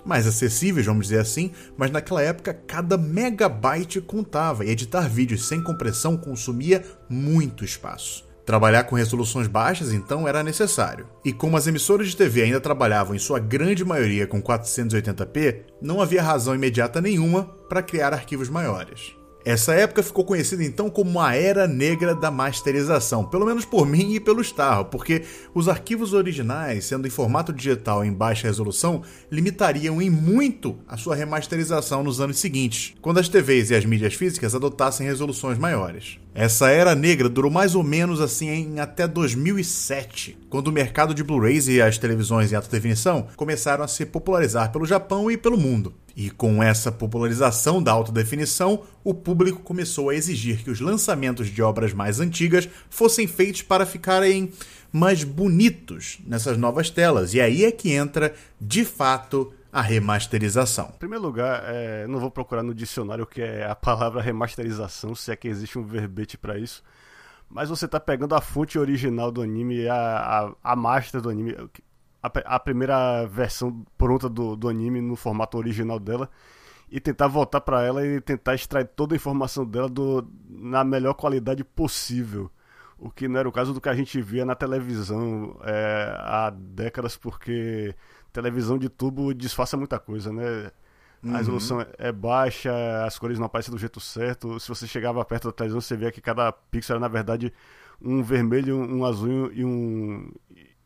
mais 0.03 0.25
acessíveis, 0.25 0.87
vamos 0.87 1.05
dizer 1.05 1.19
assim, 1.19 1.51
mas 1.77 1.91
naquela 1.91 2.23
época 2.23 2.51
cada 2.51 2.97
megabyte 2.97 4.01
contava 4.01 4.65
e 4.65 4.71
editar 4.71 5.07
vídeos 5.07 5.47
sem 5.47 5.61
compressão 5.61 6.17
consumia 6.17 6.83
muito 7.07 7.63
espaço. 7.63 8.27
Trabalhar 8.43 8.85
com 8.85 8.95
resoluções 8.95 9.47
baixas 9.47 9.93
então 9.93 10.27
era 10.27 10.41
necessário. 10.41 11.07
E 11.23 11.31
como 11.31 11.57
as 11.57 11.67
emissoras 11.67 12.07
de 12.07 12.17
TV 12.17 12.41
ainda 12.41 12.59
trabalhavam 12.59 13.15
em 13.15 13.19
sua 13.19 13.37
grande 13.37 13.85
maioria 13.85 14.25
com 14.25 14.41
480p, 14.41 15.61
não 15.79 16.01
havia 16.01 16.23
razão 16.23 16.55
imediata 16.55 16.99
nenhuma 16.99 17.45
para 17.69 17.83
criar 17.83 18.13
arquivos 18.13 18.49
maiores. 18.49 19.13
Essa 19.45 19.73
época 19.73 20.01
ficou 20.01 20.23
conhecida 20.23 20.63
então 20.63 20.89
como 20.89 21.19
a 21.19 21.35
Era 21.35 21.67
Negra 21.67 22.15
da 22.15 22.31
Masterização, 22.31 23.25
pelo 23.25 23.45
menos 23.45 23.65
por 23.65 23.85
mim 23.85 24.13
e 24.13 24.19
pelo 24.19 24.41
Starro, 24.41 24.85
porque 24.85 25.23
os 25.53 25.67
arquivos 25.67 26.13
originais, 26.13 26.85
sendo 26.85 27.05
em 27.05 27.09
formato 27.09 27.51
digital 27.51 28.05
em 28.05 28.13
baixa 28.13 28.47
resolução, 28.47 29.03
limitariam 29.29 30.01
em 30.01 30.09
muito 30.09 30.77
a 30.87 30.95
sua 30.95 31.13
remasterização 31.15 32.03
nos 32.03 32.21
anos 32.21 32.39
seguintes, 32.39 32.95
quando 33.01 33.19
as 33.19 33.27
TVs 33.27 33.69
e 33.69 33.75
as 33.75 33.83
mídias 33.83 34.13
físicas 34.13 34.55
adotassem 34.55 35.05
resoluções 35.05 35.57
maiores. 35.57 36.22
Essa 36.35 36.69
era 36.69 36.95
negra 36.95 37.29
durou 37.29 37.51
mais 37.51 37.75
ou 37.75 37.83
menos 37.83 38.19
assim 38.19 38.49
em 38.49 38.79
até 38.79 39.07
2007, 39.07 40.35
quando 40.49 40.69
o 40.69 40.71
mercado 40.71 41.13
de 41.13 41.23
Blu-rays 41.23 41.67
e 41.67 41.79
as 41.79 41.99
televisões 41.99 42.51
em 42.51 42.55
alta 42.55 42.69
definição 42.69 43.27
começaram 43.35 43.83
a 43.83 43.87
se 43.87 44.03
popularizar 44.03 44.71
pelo 44.71 44.85
Japão 44.85 45.29
e 45.29 45.37
pelo 45.37 45.57
mundo. 45.57 45.93
E 46.15 46.31
com 46.31 46.63
essa 46.63 46.91
popularização 46.91 47.81
da 47.81 47.91
alta 47.91 48.11
definição, 48.11 48.81
o 49.03 49.13
público 49.13 49.59
começou 49.61 50.09
a 50.09 50.15
exigir 50.15 50.63
que 50.63 50.71
os 50.71 50.79
lançamentos 50.79 51.47
de 51.47 51.61
obras 51.61 51.93
mais 51.93 52.19
antigas 52.19 52.67
fossem 52.89 53.27
feitos 53.27 53.61
para 53.61 53.85
ficarem 53.85 54.51
mais 54.91 55.23
bonitos 55.23 56.17
nessas 56.25 56.57
novas 56.57 56.89
telas. 56.89 57.35
E 57.35 57.41
aí 57.41 57.63
é 57.63 57.71
que 57.71 57.91
entra, 57.91 58.33
de 58.59 58.83
fato, 58.83 59.51
a 59.73 59.81
remasterização. 59.81 60.91
Em 60.93 60.99
primeiro 60.99 61.25
lugar, 61.25 61.63
é, 61.65 62.05
não 62.05 62.19
vou 62.19 62.29
procurar 62.29 62.61
no 62.61 62.75
dicionário 62.75 63.23
o 63.23 63.27
que 63.27 63.41
é 63.41 63.65
a 63.65 63.75
palavra 63.75 64.21
remasterização, 64.21 65.15
se 65.15 65.31
é 65.31 65.35
que 65.35 65.47
existe 65.47 65.79
um 65.79 65.83
verbete 65.83 66.37
para 66.37 66.59
isso. 66.59 66.83
Mas 67.49 67.69
você 67.69 67.85
está 67.85 67.99
pegando 67.99 68.35
a 68.35 68.41
fonte 68.41 68.77
original 68.77 69.31
do 69.31 69.41
anime, 69.41 69.87
a, 69.87 69.95
a, 70.63 70.73
a 70.73 70.75
master 70.75 71.21
do 71.21 71.29
anime, 71.29 71.55
a, 72.21 72.55
a 72.55 72.59
primeira 72.59 73.25
versão 73.25 73.83
pronta 73.97 74.29
do, 74.29 74.55
do 74.55 74.69
anime 74.69 75.01
no 75.01 75.15
formato 75.15 75.57
original 75.57 75.99
dela 75.99 76.29
e 76.87 76.99
tentar 76.99 77.27
voltar 77.27 77.61
para 77.61 77.81
ela 77.81 78.05
e 78.05 78.21
tentar 78.21 78.53
extrair 78.53 78.85
toda 78.85 79.15
a 79.15 79.17
informação 79.17 79.65
dela 79.65 79.89
do, 79.89 80.27
na 80.47 80.83
melhor 80.83 81.15
qualidade 81.15 81.63
possível. 81.63 82.51
O 82.95 83.09
que 83.09 83.27
não 83.27 83.39
era 83.39 83.49
o 83.49 83.51
caso 83.51 83.73
do 83.73 83.81
que 83.81 83.89
a 83.89 83.95
gente 83.95 84.21
via 84.21 84.45
na 84.45 84.53
televisão 84.53 85.59
é, 85.63 86.15
há 86.19 86.51
décadas, 86.51 87.17
porque 87.17 87.95
televisão 88.33 88.77
de 88.77 88.89
tubo 88.89 89.33
disfarça 89.33 89.77
muita 89.77 89.99
coisa, 89.99 90.33
né? 90.33 90.71
A 91.23 91.27
uhum. 91.27 91.37
resolução 91.37 91.85
é 91.97 92.11
baixa, 92.11 93.05
as 93.05 93.17
cores 93.17 93.39
não 93.39 93.45
aparecem 93.45 93.71
do 93.71 93.77
jeito 93.77 93.99
certo. 94.01 94.59
Se 94.59 94.67
você 94.67 94.85
chegava 94.85 95.23
perto 95.23 95.47
da 95.47 95.53
televisão, 95.53 95.79
você 95.79 95.95
via 95.95 96.11
que 96.11 96.19
cada 96.19 96.51
pixel 96.51 96.95
era, 96.95 96.99
na 96.99 97.07
verdade, 97.07 97.53
um 98.01 98.21
vermelho, 98.21 98.77
um 98.77 99.05
azul 99.05 99.49
e 99.53 99.63
um, 99.63 100.29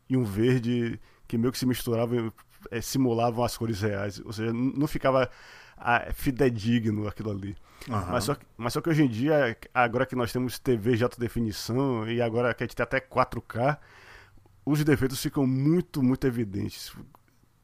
e 0.08 0.16
um 0.16 0.22
verde 0.22 1.00
que 1.26 1.36
meio 1.36 1.50
que 1.50 1.58
se 1.58 1.66
misturavam, 1.66 2.32
é, 2.70 2.80
simulavam 2.80 3.44
as 3.44 3.56
cores 3.56 3.80
reais. 3.80 4.22
Ou 4.24 4.32
seja, 4.32 4.52
não 4.52 4.86
ficava 4.86 5.28
ah, 5.76 6.06
fidedigno 6.12 7.08
aquilo 7.08 7.32
ali. 7.32 7.56
Uhum. 7.88 8.06
Mas, 8.10 8.24
só, 8.24 8.36
mas 8.56 8.72
só 8.72 8.80
que 8.80 8.90
hoje 8.90 9.02
em 9.02 9.08
dia, 9.08 9.56
agora 9.74 10.06
que 10.06 10.14
nós 10.14 10.32
temos 10.32 10.58
TV 10.58 10.96
de 10.96 11.02
alta 11.02 11.18
definição 11.18 12.08
e 12.08 12.22
agora 12.22 12.54
que 12.54 12.62
a 12.62 12.66
gente 12.66 12.76
tem 12.76 12.84
até 12.84 13.00
4K, 13.00 13.76
os 14.64 14.84
defeitos 14.84 15.20
ficam 15.20 15.46
muito, 15.46 16.00
muito 16.00 16.26
evidentes. 16.26 16.92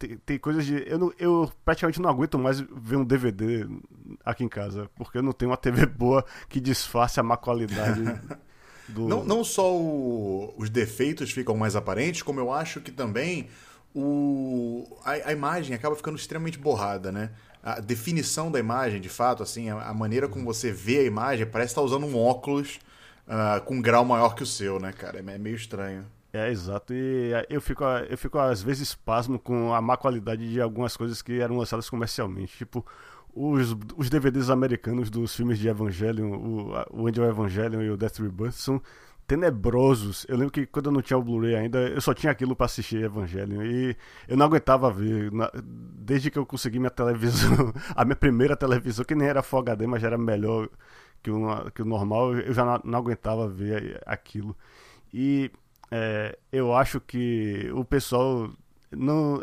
Tem, 0.04 0.18
tem 0.18 0.38
coisas 0.38 0.66
de. 0.66 0.84
Eu, 0.86 0.98
não, 0.98 1.12
eu 1.18 1.50
praticamente 1.64 2.00
não 2.00 2.10
aguento 2.10 2.38
mais 2.38 2.60
ver 2.60 2.96
um 2.96 3.04
DVD 3.04 3.66
aqui 4.22 4.44
em 4.44 4.48
casa, 4.48 4.90
porque 4.96 5.16
eu 5.16 5.22
não 5.22 5.32
tenho 5.32 5.50
uma 5.50 5.56
TV 5.56 5.86
boa 5.88 6.24
que 6.48 6.60
disfarce 6.60 7.18
a 7.18 7.22
má 7.22 7.36
qualidade. 7.36 8.02
Do... 8.86 9.08
Não, 9.08 9.24
não 9.24 9.42
só 9.42 9.74
o, 9.74 10.54
os 10.58 10.68
defeitos 10.68 11.32
ficam 11.32 11.56
mais 11.56 11.74
aparentes, 11.74 12.22
como 12.22 12.38
eu 12.38 12.52
acho 12.52 12.82
que 12.82 12.90
também 12.92 13.48
o, 13.94 14.86
a, 15.02 15.12
a, 15.12 15.32
imagem 15.32 15.74
acaba 15.74 15.96
ficando 15.96 16.18
extremamente 16.18 16.58
borrada, 16.58 17.10
né? 17.10 17.30
A 17.62 17.80
definição 17.80 18.52
da 18.52 18.58
imagem, 18.58 19.00
de 19.00 19.08
fato, 19.08 19.42
assim, 19.42 19.70
a, 19.70 19.94
maneira 19.94 20.28
como 20.28 20.44
você 20.44 20.70
vê 20.70 20.98
a 20.98 21.04
imagem, 21.04 21.46
parece 21.46 21.70
estar 21.70 21.80
usando 21.80 22.04
um 22.04 22.14
óculos 22.14 22.78
uh, 23.26 23.64
com 23.64 23.76
um 23.76 23.80
grau 23.80 24.04
maior 24.04 24.34
que 24.34 24.42
o 24.42 24.46
seu, 24.46 24.78
né, 24.78 24.92
cara? 24.92 25.18
É 25.18 25.38
meio 25.38 25.56
estranho. 25.56 26.04
É, 26.34 26.50
exato. 26.50 26.92
E 26.92 27.30
eu 27.48 27.60
fico, 27.60 27.84
eu 27.84 28.18
fico 28.18 28.38
às 28.40 28.60
vezes 28.60 28.92
pasmo 28.92 29.38
com 29.38 29.72
a 29.72 29.80
má 29.80 29.96
qualidade 29.96 30.50
de 30.50 30.60
algumas 30.60 30.96
coisas 30.96 31.22
que 31.22 31.40
eram 31.40 31.56
lançadas 31.56 31.88
comercialmente. 31.88 32.56
Tipo, 32.58 32.84
os, 33.32 33.76
os 33.96 34.10
DVDs 34.10 34.50
americanos 34.50 35.10
dos 35.10 35.32
filmes 35.36 35.60
de 35.60 35.68
Evangelion, 35.68 36.32
o, 36.32 37.02
o 37.02 37.06
Angel 37.06 37.24
Evangelion 37.26 37.82
e 37.82 37.90
o 37.90 37.96
Death 37.96 38.18
Rebirth, 38.18 38.54
são 38.54 38.82
tenebrosos. 39.28 40.26
Eu 40.28 40.36
lembro 40.36 40.52
que 40.52 40.66
quando 40.66 40.86
eu 40.86 40.92
não 40.92 41.02
tinha 41.02 41.16
o 41.16 41.22
Blu-ray 41.22 41.54
ainda, 41.54 41.78
eu 41.78 42.00
só 42.00 42.12
tinha 42.12 42.32
aquilo 42.32 42.56
para 42.56 42.66
assistir 42.66 43.04
Evangelion 43.04 43.62
e 43.62 43.96
eu 44.26 44.36
não 44.36 44.46
aguentava 44.46 44.90
ver. 44.90 45.30
Desde 45.62 46.32
que 46.32 46.38
eu 46.38 46.44
consegui 46.44 46.80
minha 46.80 46.90
televisão, 46.90 47.72
a 47.94 48.04
minha 48.04 48.16
primeira 48.16 48.56
televisão, 48.56 49.04
que 49.04 49.14
nem 49.14 49.28
era 49.28 49.40
Full 49.40 49.60
HD, 49.60 49.86
mas 49.86 50.02
já 50.02 50.08
era 50.08 50.18
melhor 50.18 50.68
que 51.22 51.30
o, 51.30 51.70
que 51.70 51.82
o 51.82 51.84
normal, 51.84 52.34
eu 52.34 52.52
já 52.52 52.64
não, 52.64 52.80
não 52.84 52.98
aguentava 52.98 53.48
ver 53.48 54.02
aquilo. 54.04 54.56
E 55.12 55.52
é, 55.96 56.36
eu 56.50 56.74
acho 56.74 57.00
que 57.00 57.70
o 57.72 57.84
pessoal 57.84 58.50
não 58.90 59.40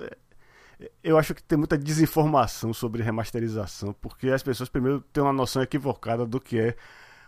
eu 1.01 1.17
acho 1.17 1.34
que 1.34 1.41
tem 1.41 1.58
muita 1.58 1.77
desinformação 1.77 2.74
sobre 2.74 3.01
remasterização, 3.01 3.96
porque 4.01 4.27
as 4.27 4.43
pessoas 4.43 4.67
primeiro 4.67 5.00
têm 5.13 5.24
uma 5.24 5.31
noção 5.31 5.62
equivocada 5.62 6.25
do 6.25 6.41
que 6.41 6.60
é 6.60 6.75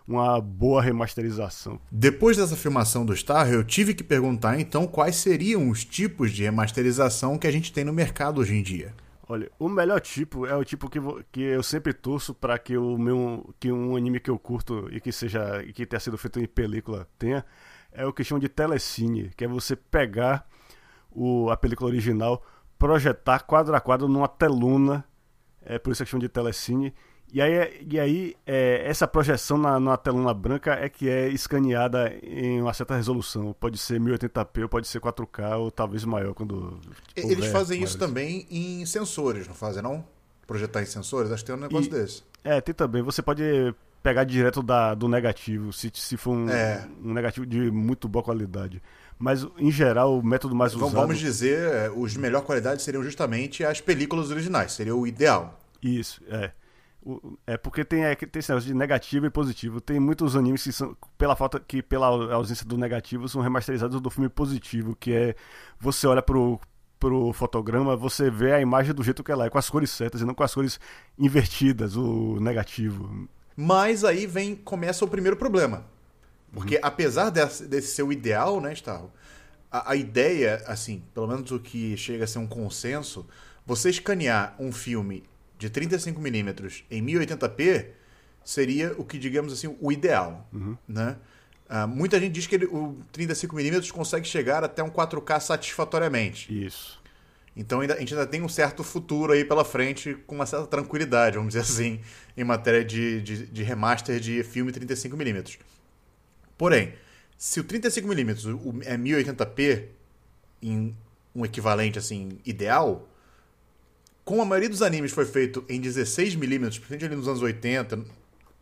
uma 0.05 0.41
boa 0.41 0.81
remasterização. 0.81 1.79
Depois 1.89 2.35
dessa 2.35 2.55
afirmação 2.55 3.05
do 3.05 3.15
Star, 3.15 3.49
eu 3.49 3.63
tive 3.63 3.93
que 3.93 4.03
perguntar 4.03 4.59
então 4.59 4.85
quais 4.85 5.15
seriam 5.15 5.69
os 5.69 5.85
tipos 5.85 6.33
de 6.33 6.43
remasterização 6.43 7.37
que 7.37 7.47
a 7.47 7.51
gente 7.51 7.71
tem 7.71 7.85
no 7.85 7.93
mercado 7.93 8.41
hoje 8.41 8.55
em 8.55 8.61
dia. 8.61 8.93
Olha, 9.29 9.49
o 9.57 9.69
melhor 9.69 10.01
tipo 10.01 10.45
é 10.45 10.55
o 10.57 10.65
tipo 10.65 10.89
que, 10.89 10.99
que 11.31 11.41
eu 11.41 11.63
sempre 11.63 11.93
torço 11.93 12.33
para 12.33 12.59
que 12.59 12.75
o 12.75 12.97
meu 12.97 13.55
que 13.57 13.71
um 13.71 13.95
anime 13.95 14.19
que 14.19 14.29
eu 14.29 14.37
curto 14.37 14.89
e 14.91 14.99
que 14.99 15.13
seja 15.13 15.63
que 15.73 15.85
tenha 15.85 15.99
sido 16.01 16.17
feito 16.17 16.41
em 16.41 16.45
película 16.45 17.07
tenha 17.17 17.45
é 17.93 18.05
o 18.05 18.13
que 18.13 18.23
chamam 18.23 18.39
de 18.39 18.49
telecine, 18.49 19.31
que 19.35 19.45
é 19.45 19.47
você 19.47 19.75
pegar 19.75 20.47
o, 21.11 21.49
a 21.49 21.57
película 21.57 21.89
original, 21.89 22.43
projetar 22.77 23.39
quadro 23.41 23.75
a 23.75 23.79
quadro 23.79 24.07
numa 24.07 24.27
teluna, 24.27 25.05
é 25.61 25.79
por 25.79 25.91
isso 25.91 26.03
que 26.03 26.09
chamam 26.09 26.21
de 26.21 26.29
telecine. 26.29 26.93
E 27.31 27.41
aí, 27.41 27.87
e 27.89 27.99
aí 27.99 28.35
é, 28.45 28.83
essa 28.85 29.07
projeção 29.07 29.57
na, 29.57 29.79
na 29.79 29.97
teluna 29.97 30.33
branca 30.33 30.73
é 30.73 30.87
que 30.87 31.09
é 31.09 31.29
escaneada 31.29 32.13
em 32.21 32.61
uma 32.61 32.73
certa 32.73 32.95
resolução. 32.95 33.55
Pode 33.59 33.77
ser 33.79 33.99
1080p, 33.99 34.67
pode 34.67 34.87
ser 34.87 34.99
4K 34.99 35.57
ou 35.57 35.71
talvez 35.71 36.05
maior 36.05 36.35
quando. 36.35 36.79
Eles 37.15 37.47
fazem 37.47 37.81
isso 37.81 37.97
também 37.97 38.45
em 38.51 38.85
sensores, 38.85 39.47
não 39.47 39.55
fazem 39.55 39.81
não? 39.81 40.05
Projetar 40.45 40.83
em 40.83 40.85
sensores? 40.85 41.31
Acho 41.31 41.43
que 41.43 41.47
tem 41.51 41.55
um 41.55 41.61
negócio 41.61 41.87
e, 41.87 41.89
desse. 41.89 42.23
É, 42.43 42.61
tem 42.61 42.75
também. 42.75 43.01
Você 43.01 43.23
pode 43.23 43.73
pegar 44.03 44.25
direto 44.25 44.61
da, 44.61 44.93
do 44.93 45.07
negativo, 45.07 45.71
se, 45.71 45.89
se 45.95 46.17
for 46.17 46.31
um, 46.31 46.49
é. 46.49 46.85
um 47.01 47.13
negativo 47.13 47.45
de 47.45 47.71
muito 47.71 48.09
boa 48.09 48.21
qualidade. 48.21 48.83
Mas, 49.17 49.47
em 49.57 49.71
geral, 49.71 50.19
o 50.19 50.23
método 50.23 50.53
mais 50.53 50.73
então, 50.73 50.87
usado... 50.87 51.01
Vamos 51.01 51.17
dizer, 51.17 51.57
é, 51.73 51.89
os 51.89 52.11
de 52.11 52.19
melhor 52.19 52.41
qualidade 52.41 52.81
seriam 52.81 53.01
justamente 53.01 53.63
as 53.63 53.79
películas 53.79 54.29
originais, 54.29 54.73
seria 54.73 54.93
o 54.93 55.07
ideal. 55.07 55.57
Isso, 55.81 56.21
é. 56.27 56.51
É 57.45 57.57
porque 57.57 57.83
tem, 57.83 58.03
é, 58.03 58.15
tem 58.15 58.39
esse 58.39 58.49
negócio 58.49 58.67
de 58.67 58.73
negativo 58.73 59.25
e 59.25 59.29
positivo. 59.29 59.81
Tem 59.81 59.99
muitos 59.99 60.35
animes 60.35 60.63
que 60.63 60.71
são, 60.71 60.95
pela 61.17 61.35
falta 61.35 61.59
que 61.59 61.81
pela 61.81 62.07
ausência 62.33 62.65
do 62.65 62.77
negativo, 62.77 63.27
são 63.27 63.41
remasterizados 63.41 63.99
do 63.99 64.09
filme 64.09 64.29
positivo, 64.29 64.95
que 64.95 65.13
é 65.13 65.35
você 65.79 66.07
olha 66.07 66.21
pro, 66.21 66.59
pro 66.99 67.33
fotograma, 67.33 67.95
você 67.97 68.29
vê 68.29 68.53
a 68.53 68.61
imagem 68.61 68.93
do 68.93 69.03
jeito 69.03 69.23
que 69.23 69.31
ela 69.31 69.45
é, 69.45 69.49
com 69.49 69.57
as 69.57 69.69
cores 69.69 69.89
certas 69.89 70.21
e 70.21 70.25
não 70.25 70.33
com 70.33 70.43
as 70.43 70.53
cores 70.53 70.79
invertidas, 71.19 71.97
o 71.97 72.39
negativo. 72.39 73.27
Mas 73.55 74.03
aí 74.03 74.25
vem 74.25 74.55
começa 74.55 75.05
o 75.05 75.07
primeiro 75.07 75.37
problema. 75.37 75.85
Porque 76.51 76.75
uhum. 76.75 76.81
apesar 76.83 77.29
desse, 77.29 77.65
desse 77.65 77.95
ser 77.95 78.03
o 78.03 78.11
ideal, 78.11 78.61
né, 78.61 78.73
Starro? 78.73 79.11
A, 79.71 79.91
a, 79.91 79.95
ideia, 79.95 80.63
assim, 80.67 81.03
pelo 81.13 81.27
menos 81.27 81.51
o 81.51 81.59
que 81.59 81.97
chega 81.97 82.25
a 82.25 82.27
ser 82.27 82.37
um 82.37 82.47
consenso, 82.47 83.25
você 83.65 83.89
escanear 83.89 84.55
um 84.59 84.71
filme 84.71 85.23
de 85.57 85.69
35mm 85.69 86.83
em 86.91 87.03
1080p 87.03 87.87
seria 88.43 88.93
o 88.97 89.03
que, 89.03 89.17
digamos 89.17 89.53
assim, 89.53 89.75
o 89.79 89.91
ideal, 89.91 90.47
uhum. 90.53 90.77
né? 90.87 91.17
Uh, 91.69 91.87
muita 91.87 92.19
gente 92.19 92.33
diz 92.33 92.45
que 92.45 92.55
ele, 92.55 92.65
o 92.65 92.97
35mm 93.13 93.89
consegue 93.91 94.27
chegar 94.27 94.63
até 94.63 94.83
um 94.83 94.91
4K 94.91 95.39
satisfatoriamente. 95.39 96.65
Isso. 96.65 97.01
Então 97.55 97.81
ainda, 97.81 97.93
a 97.93 97.99
gente 97.99 98.13
ainda 98.13 98.25
tem 98.25 98.41
um 98.41 98.49
certo 98.49 98.83
futuro 98.83 99.31
aí 99.31 99.45
pela 99.45 99.63
frente, 99.63 100.15
com 100.25 100.35
uma 100.35 100.45
certa 100.45 100.65
tranquilidade, 100.65 101.37
vamos 101.37 101.53
dizer 101.53 101.61
assim, 101.61 102.01
em 102.35 102.43
matéria 102.43 102.83
de, 102.83 103.21
de, 103.21 103.45
de 103.45 103.63
remaster 103.63 104.19
de 104.19 104.43
filme 104.43 104.71
35mm. 104.71 105.59
Porém, 106.57 106.93
se 107.37 107.59
o 107.59 107.63
35mm 107.63 108.81
é 108.85 108.97
1080p 108.97 109.85
em 110.61 110.95
um 111.35 111.45
equivalente 111.45 111.99
assim 111.99 112.39
ideal, 112.45 113.07
como 114.25 114.41
a 114.41 114.45
maioria 114.45 114.69
dos 114.69 114.81
animes 114.81 115.11
foi 115.11 115.25
feito 115.25 115.63
em 115.69 115.79
16mm, 115.81 116.59
principalmente 116.59 117.05
ali 117.05 117.15
nos 117.15 117.27
anos 117.27 117.41
80, 117.41 118.03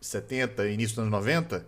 70, 0.01 0.67
início 0.67 0.95
dos 0.95 1.03
anos 1.03 1.11
90, 1.11 1.65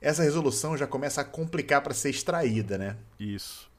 essa 0.00 0.22
resolução 0.22 0.76
já 0.76 0.86
começa 0.86 1.22
a 1.22 1.24
complicar 1.24 1.82
para 1.82 1.94
ser 1.94 2.10
extraída, 2.10 2.76
né? 2.76 2.96
Isso 3.18 3.73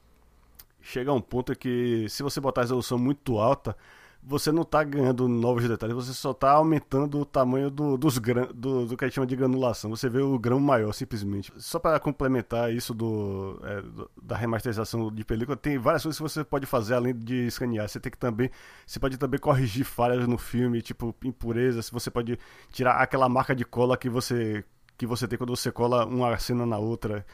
chega 0.86 1.10
a 1.10 1.14
um 1.14 1.20
ponto 1.20 1.54
que 1.56 2.06
se 2.08 2.22
você 2.22 2.40
botar 2.40 2.62
a 2.62 2.64
resolução 2.64 2.98
muito 2.98 3.38
alta, 3.38 3.76
você 4.22 4.50
não 4.50 4.62
está 4.62 4.82
ganhando 4.82 5.28
novos 5.28 5.68
detalhes, 5.68 5.94
você 5.94 6.12
só 6.12 6.32
está 6.32 6.50
aumentando 6.50 7.20
o 7.20 7.24
tamanho 7.24 7.70
do, 7.70 7.96
dos 7.96 8.18
grãos, 8.18 8.52
do, 8.52 8.84
do, 8.84 8.96
que 8.96 9.04
a 9.04 9.06
gente 9.06 9.14
chama 9.14 9.26
de 9.26 9.36
granulação. 9.36 9.88
Você 9.90 10.08
vê 10.08 10.20
o 10.20 10.36
grão 10.36 10.58
maior, 10.58 10.92
simplesmente. 10.92 11.52
Só 11.58 11.78
para 11.78 12.00
complementar 12.00 12.72
isso 12.72 12.92
do, 12.92 13.60
é, 13.62 13.82
do, 13.82 14.10
da 14.20 14.36
remasterização 14.36 15.12
de 15.14 15.24
película, 15.24 15.56
tem 15.56 15.78
várias 15.78 16.02
coisas 16.02 16.18
que 16.18 16.22
você 16.22 16.42
pode 16.42 16.66
fazer 16.66 16.94
além 16.94 17.14
de 17.14 17.46
escanear. 17.46 17.88
Você 17.88 18.00
tem 18.00 18.10
que 18.10 18.18
também, 18.18 18.50
você 18.84 18.98
pode 18.98 19.16
também 19.16 19.38
corrigir 19.38 19.84
falhas 19.84 20.26
no 20.26 20.38
filme, 20.38 20.82
tipo 20.82 21.14
impurezas. 21.22 21.88
Você 21.90 22.10
pode 22.10 22.36
tirar 22.72 22.96
aquela 22.96 23.28
marca 23.28 23.54
de 23.54 23.64
cola 23.64 23.96
que 23.96 24.08
você 24.08 24.64
que 24.98 25.06
você 25.06 25.28
tem 25.28 25.38
quando 25.38 25.54
você 25.54 25.70
cola 25.70 26.06
uma 26.06 26.36
cena 26.38 26.64
na 26.64 26.78
outra 26.78 27.24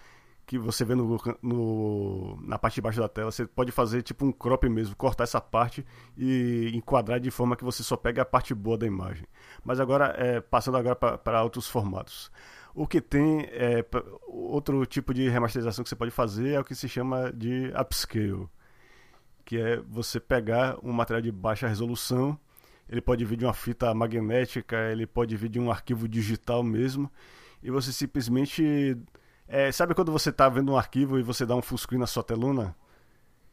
que 0.52 0.58
você 0.58 0.84
vê 0.84 0.94
no, 0.94 1.18
no, 1.40 2.38
na 2.42 2.58
parte 2.58 2.74
de 2.74 2.82
baixo 2.82 3.00
da 3.00 3.08
tela, 3.08 3.30
você 3.30 3.46
pode 3.46 3.72
fazer 3.72 4.02
tipo 4.02 4.26
um 4.26 4.30
crop 4.30 4.68
mesmo, 4.68 4.94
cortar 4.94 5.24
essa 5.24 5.40
parte 5.40 5.82
e 6.14 6.70
enquadrar 6.74 7.18
de 7.18 7.30
forma 7.30 7.56
que 7.56 7.64
você 7.64 7.82
só 7.82 7.96
pegue 7.96 8.20
a 8.20 8.24
parte 8.24 8.52
boa 8.54 8.76
da 8.76 8.86
imagem. 8.86 9.26
Mas 9.64 9.80
agora, 9.80 10.14
é, 10.18 10.42
passando 10.42 10.76
agora 10.76 10.94
para 10.94 11.42
outros 11.42 11.66
formatos. 11.66 12.30
O 12.74 12.86
que 12.86 13.00
tem 13.00 13.46
é, 13.50 13.82
outro 14.26 14.84
tipo 14.84 15.14
de 15.14 15.26
remasterização 15.26 15.82
que 15.82 15.88
você 15.88 15.96
pode 15.96 16.10
fazer 16.10 16.50
é 16.50 16.60
o 16.60 16.64
que 16.64 16.74
se 16.74 16.86
chama 16.86 17.32
de 17.32 17.72
upscale, 17.74 18.46
que 19.46 19.56
é 19.56 19.78
você 19.78 20.20
pegar 20.20 20.76
um 20.82 20.92
material 20.92 21.22
de 21.22 21.32
baixa 21.32 21.66
resolução, 21.66 22.38
ele 22.90 23.00
pode 23.00 23.24
vir 23.24 23.38
de 23.38 23.46
uma 23.46 23.54
fita 23.54 23.94
magnética, 23.94 24.76
ele 24.90 25.06
pode 25.06 25.34
vir 25.34 25.48
de 25.48 25.58
um 25.58 25.70
arquivo 25.70 26.06
digital 26.06 26.62
mesmo, 26.62 27.10
e 27.62 27.70
você 27.70 27.90
simplesmente 27.90 28.98
é, 29.48 29.70
sabe 29.72 29.94
quando 29.94 30.12
você 30.12 30.30
está 30.30 30.48
vendo 30.48 30.72
um 30.72 30.76
arquivo 30.76 31.18
e 31.18 31.22
você 31.22 31.44
dá 31.44 31.54
um 31.54 31.62
full 31.62 31.78
screen 31.78 32.00
na 32.00 32.06
sua 32.06 32.22
teluna? 32.22 32.74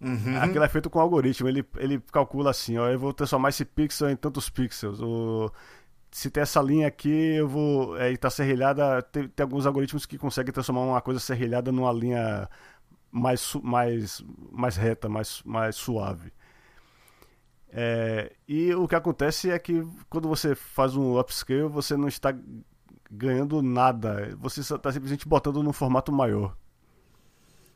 Uhum. 0.01 0.37
Aquilo 0.41 0.63
é 0.63 0.69
feito 0.69 0.89
com 0.89 0.99
algoritmo. 0.99 1.47
Ele, 1.47 1.65
ele 1.77 1.99
calcula 2.11 2.51
assim, 2.51 2.77
ó, 2.77 2.87
eu 2.87 2.97
vou 2.97 3.13
transformar 3.13 3.49
esse 3.49 3.65
pixel 3.65 4.09
em 4.09 4.15
tantos 4.15 4.49
pixels. 4.49 5.01
O, 5.01 5.51
se 6.11 6.29
tem 6.29 6.41
essa 6.41 6.61
linha 6.61 6.87
aqui, 6.87 7.35
eu 7.35 7.47
vou. 7.47 7.97
É, 7.97 8.15
tá 8.15 8.29
serrilhada. 8.29 9.01
Tem, 9.01 9.27
tem, 9.27 9.43
alguns 9.43 9.65
algoritmos 9.65 10.05
que 10.05 10.17
conseguem 10.17 10.53
transformar 10.53 10.81
uma 10.81 11.01
coisa 11.01 11.19
serrilhada 11.19 11.71
numa 11.71 11.91
linha 11.91 12.49
mais, 13.11 13.53
mais, 13.61 14.23
mais 14.51 14.75
reta, 14.77 15.09
mais, 15.09 15.41
mais 15.43 15.75
suave. 15.75 16.31
É, 17.71 18.33
e 18.47 18.73
o 18.73 18.87
que 18.87 18.95
acontece 18.95 19.51
é 19.51 19.59
que 19.59 19.85
quando 20.09 20.27
você 20.27 20.55
faz 20.55 20.95
um 20.95 21.19
upscale, 21.19 21.67
você 21.67 21.95
não 21.95 22.07
está 22.07 22.33
ganhando 23.09 23.61
nada. 23.61 24.35
Você 24.39 24.61
está 24.61 24.91
simplesmente 24.91 25.27
botando 25.27 25.63
num 25.63 25.73
formato 25.73 26.11
maior. 26.11 26.55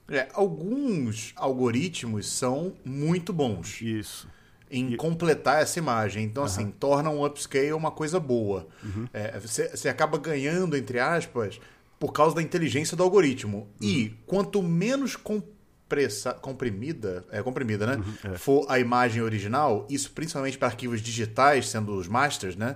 É, 0.10 0.28
alguns 0.34 1.34
algoritmos 1.36 2.28
são 2.28 2.74
muito 2.84 3.32
bons. 3.32 3.82
Isso. 3.82 4.28
Em 4.70 4.94
e... 4.94 4.98
completar 4.98 5.62
essa 5.62 5.80
imagem. 5.80 6.25
Então, 6.25 6.44
uhum. 6.44 6.48
assim, 6.48 6.72
torna 6.72 7.10
um 7.10 7.25
upscale 7.25 7.74
uma 7.74 7.92
coisa 7.92 8.20
boa. 8.20 8.68
Uhum. 8.84 9.08
É, 9.13 9.40
você, 9.40 9.70
você 9.70 9.90
acaba 9.90 10.18
ganhando, 10.18 10.75
entre 10.75 11.00
aspas, 11.00 11.60
por 12.00 12.12
causa 12.12 12.36
da 12.36 12.42
inteligência 12.42 12.98
do 12.98 13.04
algoritmo. 13.04 13.60
Uhum. 13.82 13.88
E 13.88 14.10
quanto 14.25 14.62
menos 14.62 15.16
compressa, 15.16 16.34
comprimida, 16.34 17.24
é 17.32 17.42
comprimida, 17.42 17.88
né? 17.88 17.96
Uhum, 17.96 18.34
é. 18.34 18.38
For 18.38 18.66
a 18.70 18.80
imagem 18.80 19.22
original, 19.22 19.88
isso 19.90 20.12
principalmente 20.12 20.58
para 20.58 20.68
arquivos 20.68 21.02
digitais, 21.02 21.70
sendo 21.70 21.96
os 21.96 22.08
masters, 22.08 22.56
né? 22.56 22.75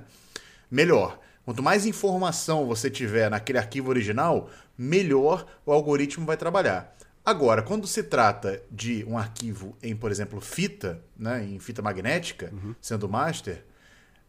Melhor. 0.71 1.19
Quanto 1.47 1.63
mais 1.63 1.85
informação 1.85 2.65
você 2.65 2.89
tiver 2.89 3.29
naquele 3.29 3.57
arquivo 3.57 3.89
original, 3.89 4.49
melhor 4.77 5.47
o 5.65 5.71
algoritmo 5.71 6.25
vai 6.25 6.35
trabalhar. 6.35 6.93
Agora, 7.23 7.61
quando 7.61 7.87
se 7.87 8.03
trata 8.03 8.61
de 8.69 9.05
um 9.05 9.17
arquivo 9.17 9.73
em, 9.81 9.95
por 9.95 10.11
exemplo, 10.11 10.41
fita, 10.41 11.01
né, 11.17 11.45
em 11.45 11.57
fita 11.57 11.81
magnética, 11.81 12.51
uhum. 12.51 12.75
sendo 12.81 13.07
master, 13.07 13.63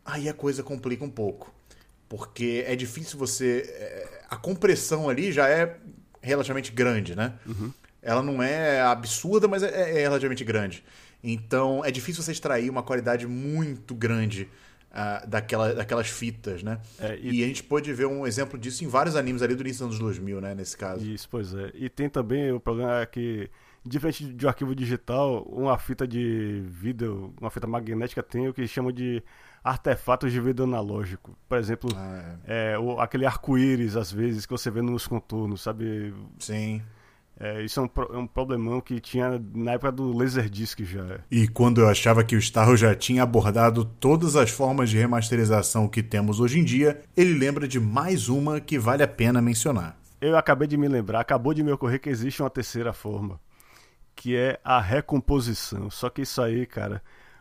aí 0.05 0.29
a 0.29 0.33
coisa 0.33 0.63
complica 0.63 1.05
um 1.05 1.11
pouco. 1.11 1.53
Porque 2.09 2.63
é 2.65 2.77
difícil 2.77 3.19
você. 3.19 3.65
É, 3.67 4.23
a 4.31 4.37
compressão 4.37 5.09
ali 5.09 5.33
já 5.33 5.49
é 5.49 5.77
relativamente 6.23 6.71
grande, 6.71 7.17
né? 7.17 7.33
Uhum. 7.45 7.73
Ela 8.01 8.23
não 8.23 8.41
é 8.41 8.81
absurda, 8.81 9.49
mas 9.49 9.65
é, 9.65 9.99
é 9.99 10.03
relativamente 10.03 10.45
grande. 10.45 10.85
Então 11.21 11.85
é 11.85 11.91
difícil 11.91 12.23
você 12.23 12.31
extrair 12.31 12.71
uma 12.71 12.85
qualidade 12.85 13.27
muito 13.27 13.93
grande 13.93 14.49
uh, 14.99 15.27
daquela, 15.27 15.75
daquelas 15.75 16.09
fitas, 16.09 16.63
né? 16.63 16.81
É, 16.99 17.17
e... 17.21 17.41
e... 17.41 17.45
a 17.45 17.47
gente 17.47 17.63
pôde 17.63 17.93
ver 17.93 18.07
um 18.07 18.27
exemplo 18.27 18.59
disso 18.59 18.85
em 18.85 18.89
vários 18.89 19.15
animes 19.17 19.43
ali 19.43 19.55
do 19.55 19.63
início 19.63 19.87
dos 19.87 19.97
anos 19.97 19.99
2000, 19.99 20.41
né? 20.41 20.55
Nesse 20.55 20.77
caso. 20.77 21.05
Isso, 21.05 21.29
pois 21.29 21.55
é. 21.55 21.71
E 21.75 21.89
tem 21.89 22.09
também 22.09 22.53
o 22.53 22.61
problema 22.61 23.01
é 23.01 23.07
que, 23.07 23.49
diferente 23.85 24.25
de 24.25 24.45
um 24.45 24.49
arquivo 24.49 24.75
digital, 24.75 25.43
uma 25.45 25.79
fita 25.79 26.07
de 26.07 26.63
vídeo, 26.67 27.33
uma 27.41 27.51
fita 27.51 27.67
magnética 27.67 28.23
tem 28.23 28.49
o 28.49 28.55
que 28.55 28.67
chamam 28.67 28.93
de 28.93 29.23
artefatos 29.63 30.33
de 30.33 30.41
vídeo 30.41 30.65
analógico. 30.65 31.37
Por 31.49 31.59
exemplo, 31.59 31.91
ah, 31.95 32.37
é. 32.47 32.73
É, 32.73 32.79
o, 32.79 33.01
aquele 33.01 33.27
arco-íris, 33.27 33.97
às 33.97 34.11
vezes, 34.11 34.47
que 34.47 34.53
você 34.53 34.71
vê 34.71 34.83
nos 34.83 35.07
contornos, 35.07 35.63
sabe? 35.63 36.13
Sim. 36.39 36.83
É, 37.41 37.63
isso 37.63 37.79
é 37.79 37.83
um, 37.85 37.89
é 38.15 38.19
um 38.19 38.27
problemão 38.27 38.81
que 38.81 38.99
tinha 38.99 39.41
na 39.55 39.73
época 39.73 39.93
do 39.93 40.13
Laserdisc 40.13 40.81
já. 40.83 41.21
E 41.31 41.47
quando 41.47 41.81
eu 41.81 41.89
achava 41.89 42.25
que 42.25 42.35
o 42.35 42.39
Starro 42.39 42.77
já 42.77 42.95
tinha 42.97 43.23
abordado 43.23 43.85
todas 43.85 44.35
as 44.35 44.51
formas 44.51 44.91
de 44.91 44.99
remasterização 44.99 45.87
que 45.87 46.03
temos 46.03 46.41
hoje 46.41 46.59
em 46.59 46.65
dia, 46.65 47.01
ele 47.17 47.39
lembra 47.39 47.69
de 47.69 47.79
mais 47.79 48.29
uma 48.29 48.61
que 48.61 48.77
vale 48.77 49.05
a 49.05 49.09
pena 49.09 49.41
mencionar. 49.41 49.97
Eu 50.21 50.37
acabei 50.37 50.67
de 50.67 50.77
me 50.77 50.89
lembrar, 50.89 51.21
acabou 51.21 51.55
de 51.55 51.63
me 51.63 51.71
ocorrer 51.71 52.01
que 52.01 52.09
existe 52.09 52.43
uma 52.43 52.51
terceira 52.51 52.93
forma, 52.93 53.39
que 54.17 54.37
é 54.37 54.59
a 54.65 54.81
recomposição. 54.81 55.89
Só 55.91 56.11
que 56.11 56.23
isso 56.23 56.43
aí, 56.43 56.67
cara, 56.67 57.01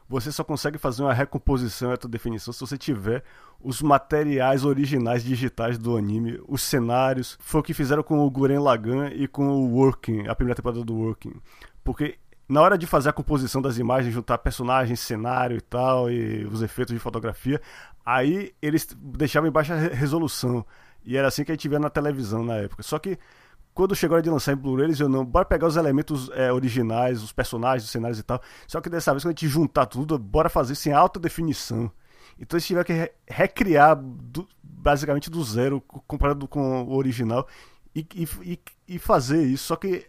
você 0.09 0.31
só 0.31 0.43
consegue 0.43 0.77
fazer 0.77 1.03
uma 1.03 1.13
recomposição, 1.13 1.91
essa 1.91 2.07
definição, 2.07 2.53
se 2.53 2.59
você 2.59 2.77
tiver 2.77 3.23
os 3.59 3.81
materiais 3.81 4.63
originais 4.63 5.23
digitais 5.23 5.77
do 5.77 5.97
anime, 5.97 6.39
os 6.47 6.61
cenários. 6.61 7.37
Foi 7.41 7.59
o 7.59 7.63
que 7.63 7.73
fizeram 7.73 8.03
com 8.03 8.19
o 8.19 8.29
Guren 8.29 8.59
Lagan 8.59 9.09
e 9.09 9.27
com 9.27 9.47
o 9.49 9.73
Working, 9.73 10.27
a 10.27 10.35
primeira 10.35 10.55
temporada 10.55 10.83
do 10.83 10.95
Working. 10.95 11.33
Porque 11.83 12.17
na 12.47 12.61
hora 12.61 12.77
de 12.77 12.87
fazer 12.87 13.09
a 13.09 13.13
composição 13.13 13.61
das 13.61 13.77
imagens, 13.77 14.13
juntar 14.13 14.37
personagens, 14.37 14.99
cenário 15.01 15.57
e 15.57 15.61
tal, 15.61 16.09
e 16.09 16.45
os 16.45 16.61
efeitos 16.61 16.93
de 16.93 16.99
fotografia, 16.99 17.61
aí 18.05 18.53
eles 18.61 18.87
deixavam 18.95 19.49
em 19.49 19.51
baixa 19.51 19.75
resolução. 19.75 20.65
E 21.03 21.17
era 21.17 21.27
assim 21.27 21.43
que 21.43 21.51
a 21.51 21.55
gente 21.55 21.67
via 21.67 21.79
na 21.79 21.89
televisão 21.89 22.43
na 22.43 22.55
época. 22.55 22.83
Só 22.83 22.97
que 22.99 23.17
quando 23.77 23.95
chegou 23.95 24.15
a 24.15 24.17
hora 24.17 24.23
de 24.23 24.29
lançar 24.31 24.53
em 24.53 24.55
Blu-ray, 24.55 24.85
eles 24.85 24.99
eu 24.99 25.07
não, 25.07 25.23
bora 25.23 25.45
pegar 25.45 25.67
os 25.67 25.77
elementos 25.77 26.31
é, 26.33 26.51
originais, 26.51 27.21
os 27.21 27.31
personagens, 27.31 27.83
os 27.83 27.91
cenários 27.91 28.17
e 28.17 28.23
tal. 28.23 28.41
Só 28.67 28.81
que 28.81 28.89
dessa 28.89 29.11
vez, 29.11 29.21
quando 29.21 29.27
a 29.27 29.33
gente 29.33 29.47
juntar 29.47 29.85
tudo, 29.85 30.17
bora 30.17 30.49
fazer 30.49 30.73
isso 30.73 30.89
em 30.89 30.93
alta 30.93 31.19
definição. 31.19 31.91
Então 32.39 32.57
eles 32.57 32.65
tiveram 32.65 32.83
que 32.83 32.93
re 32.93 33.11
recriar 33.27 33.95
do, 33.95 34.47
basicamente 34.63 35.29
do 35.29 35.43
zero, 35.43 35.79
comparado 35.79 36.47
com 36.47 36.85
o 36.85 36.95
original, 36.95 37.47
e, 37.95 38.03
e, 38.15 38.59
e 38.87 38.97
fazer 38.97 39.43
isso. 39.43 39.65
Só 39.65 39.75
que, 39.75 40.07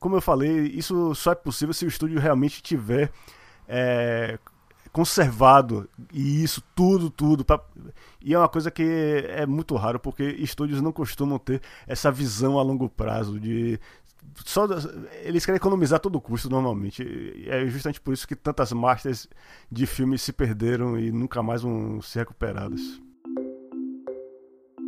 como 0.00 0.16
eu 0.16 0.20
falei, 0.20 0.66
isso 0.66 1.14
só 1.14 1.30
é 1.30 1.36
possível 1.36 1.72
se 1.72 1.84
o 1.84 1.88
estúdio 1.88 2.18
realmente 2.18 2.60
tiver. 2.60 3.12
É, 3.68 4.40
conservado 4.92 5.88
e 6.12 6.42
isso 6.42 6.62
tudo 6.74 7.10
tudo 7.10 7.44
pra... 7.44 7.60
e 8.20 8.34
é 8.34 8.38
uma 8.38 8.48
coisa 8.48 8.70
que 8.70 8.82
é 9.28 9.46
muito 9.46 9.74
raro 9.76 9.98
porque 9.98 10.24
estúdios 10.24 10.80
não 10.80 10.92
costumam 10.92 11.38
ter 11.38 11.60
essa 11.86 12.10
visão 12.10 12.58
a 12.58 12.62
longo 12.62 12.88
prazo 12.88 13.38
de 13.38 13.78
só 14.44 14.66
eles 15.22 15.44
querem 15.44 15.56
economizar 15.56 16.00
todo 16.00 16.16
o 16.16 16.20
custo 16.20 16.48
normalmente 16.50 17.02
é 17.46 17.66
justamente 17.66 18.00
por 18.00 18.12
isso 18.14 18.26
que 18.28 18.36
tantas 18.36 18.72
masters 18.72 19.28
de 19.70 19.86
filmes 19.86 20.22
se 20.22 20.32
perderam 20.32 20.98
e 20.98 21.10
nunca 21.10 21.42
mais 21.42 21.62
vão 21.62 22.00
ser 22.02 22.20
recuperadas 22.20 23.00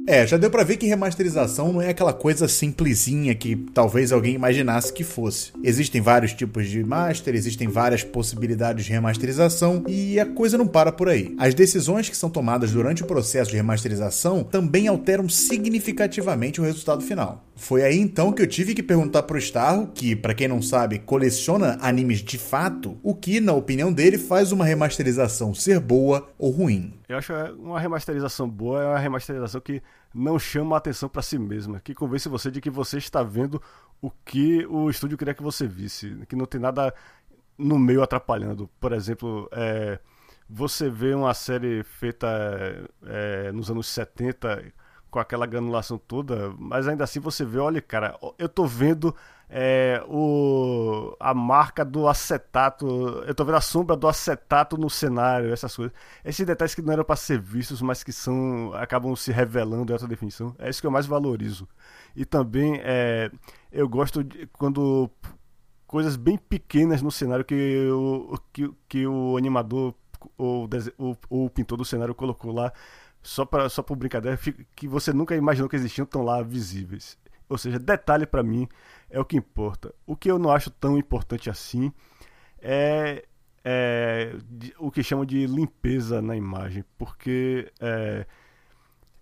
é, 0.06 0.26
já 0.26 0.36
deu 0.36 0.50
para 0.50 0.64
ver 0.64 0.76
que 0.76 0.86
remasterização 0.86 1.72
não 1.72 1.82
é 1.82 1.90
aquela 1.90 2.12
coisa 2.12 2.48
simplesinha 2.48 3.34
que 3.34 3.56
talvez 3.72 4.12
alguém 4.12 4.34
imaginasse 4.34 4.92
que 4.92 5.04
fosse. 5.04 5.52
Existem 5.62 6.00
vários 6.00 6.32
tipos 6.32 6.68
de 6.68 6.82
master, 6.82 7.34
existem 7.34 7.68
várias 7.68 8.02
possibilidades 8.02 8.84
de 8.84 8.92
remasterização 8.92 9.84
e 9.86 10.18
a 10.18 10.26
coisa 10.26 10.58
não 10.58 10.66
para 10.66 10.90
por 10.90 11.08
aí. 11.08 11.34
As 11.38 11.54
decisões 11.54 12.08
que 12.08 12.16
são 12.16 12.30
tomadas 12.30 12.72
durante 12.72 13.02
o 13.02 13.06
processo 13.06 13.50
de 13.50 13.56
remasterização 13.56 14.42
também 14.42 14.88
alteram 14.88 15.28
significativamente 15.28 16.60
o 16.60 16.64
resultado 16.64 17.02
final. 17.02 17.44
Foi 17.54 17.82
aí 17.82 17.98
então 17.98 18.32
que 18.32 18.40
eu 18.40 18.46
tive 18.46 18.74
que 18.74 18.82
perguntar 18.82 19.24
pro 19.24 19.38
Starro, 19.38 19.90
que, 19.94 20.16
para 20.16 20.32
quem 20.32 20.48
não 20.48 20.62
sabe, 20.62 20.98
coleciona 20.98 21.76
animes 21.80 22.20
de 22.20 22.38
fato, 22.38 22.96
o 23.02 23.14
que, 23.14 23.38
na 23.38 23.52
opinião 23.52 23.92
dele, 23.92 24.16
faz 24.16 24.50
uma 24.50 24.64
remasterização 24.64 25.54
ser 25.54 25.78
boa 25.78 26.26
ou 26.38 26.50
ruim. 26.50 26.94
Eu 27.10 27.18
acho 27.18 27.32
uma 27.58 27.80
remasterização 27.80 28.48
boa 28.48 28.84
é 28.84 28.86
uma 28.86 28.98
remasterização 28.98 29.60
que 29.60 29.82
não 30.14 30.38
chama 30.38 30.76
a 30.76 30.78
atenção 30.78 31.08
para 31.08 31.20
si 31.22 31.40
mesma, 31.40 31.80
que 31.80 31.92
convence 31.92 32.28
você 32.28 32.52
de 32.52 32.60
que 32.60 32.70
você 32.70 32.98
está 32.98 33.20
vendo 33.20 33.60
o 34.00 34.12
que 34.24 34.64
o 34.66 34.88
estúdio 34.88 35.18
queria 35.18 35.34
que 35.34 35.42
você 35.42 35.66
visse, 35.66 36.16
que 36.28 36.36
não 36.36 36.46
tem 36.46 36.60
nada 36.60 36.94
no 37.58 37.76
meio 37.80 38.00
atrapalhando. 38.00 38.70
Por 38.78 38.92
exemplo, 38.92 39.48
é, 39.50 39.98
você 40.48 40.88
vê 40.88 41.12
uma 41.12 41.34
série 41.34 41.82
feita 41.82 42.28
é, 43.04 43.50
nos 43.50 43.68
anos 43.68 43.88
70 43.88 44.72
com 45.10 45.18
aquela 45.18 45.46
granulação 45.46 45.98
toda, 45.98 46.54
mas 46.56 46.86
ainda 46.86 47.02
assim 47.02 47.18
você 47.18 47.44
vê, 47.44 47.58
olha, 47.58 47.82
cara, 47.82 48.16
eu 48.38 48.48
tô 48.48 48.66
vendo 48.66 49.12
é, 49.52 50.00
o, 50.08 51.16
a 51.18 51.34
marca 51.34 51.84
do 51.84 52.06
acetato, 52.06 52.86
eu 53.26 53.34
tô 53.34 53.44
vendo 53.44 53.56
a 53.56 53.60
sombra 53.60 53.96
do 53.96 54.06
acetato 54.06 54.78
no 54.78 54.88
cenário, 54.88 55.52
essas 55.52 55.74
coisas. 55.74 55.92
Esses 56.24 56.46
detalhes 56.46 56.72
que 56.72 56.80
não 56.80 56.92
eram 56.92 57.04
para 57.04 57.16
ser 57.16 57.40
vistos, 57.40 57.82
mas 57.82 58.04
que 58.04 58.12
são 58.12 58.72
acabam 58.74 59.14
se 59.16 59.32
revelando 59.32 59.90
em 59.90 59.92
outra 59.92 60.06
definição, 60.06 60.54
é 60.56 60.70
isso 60.70 60.80
que 60.80 60.86
eu 60.86 60.90
mais 60.90 61.06
valorizo. 61.06 61.68
E 62.14 62.24
também 62.24 62.80
é, 62.84 63.28
eu 63.72 63.88
gosto 63.88 64.22
de, 64.22 64.46
quando 64.52 65.10
coisas 65.84 66.16
bem 66.16 66.38
pequenas 66.38 67.02
no 67.02 67.10
cenário 67.10 67.44
que 67.44 67.88
o, 67.90 68.38
que, 68.52 68.70
que 68.88 69.06
o 69.06 69.36
animador 69.36 69.94
ou 70.38 70.68
o, 70.98 71.16
o, 71.28 71.50
pintor 71.50 71.76
do 71.76 71.84
cenário 71.84 72.14
colocou 72.14 72.52
lá 72.52 72.72
só 73.22 73.44
para 73.44 73.68
só 73.68 73.82
por 73.82 73.96
brincadeira, 73.96 74.38
que 74.76 74.86
você 74.86 75.12
nunca 75.12 75.34
imaginou 75.34 75.68
que 75.68 75.76
existiam, 75.76 76.04
estão 76.04 76.22
lá 76.22 76.40
visíveis. 76.42 77.18
Ou 77.50 77.58
seja, 77.58 77.78
detalhe 77.78 78.24
para 78.24 78.42
mim 78.42 78.68
é 79.10 79.18
o 79.18 79.24
que 79.24 79.36
importa. 79.36 79.92
O 80.06 80.16
que 80.16 80.30
eu 80.30 80.38
não 80.38 80.50
acho 80.50 80.70
tão 80.70 80.96
importante 80.96 81.50
assim 81.50 81.92
é, 82.62 83.24
é 83.64 84.36
o 84.78 84.90
que 84.90 85.02
chamam 85.02 85.26
de 85.26 85.46
limpeza 85.46 86.22
na 86.22 86.36
imagem, 86.36 86.84
porque 86.96 87.70
é, 87.80 88.24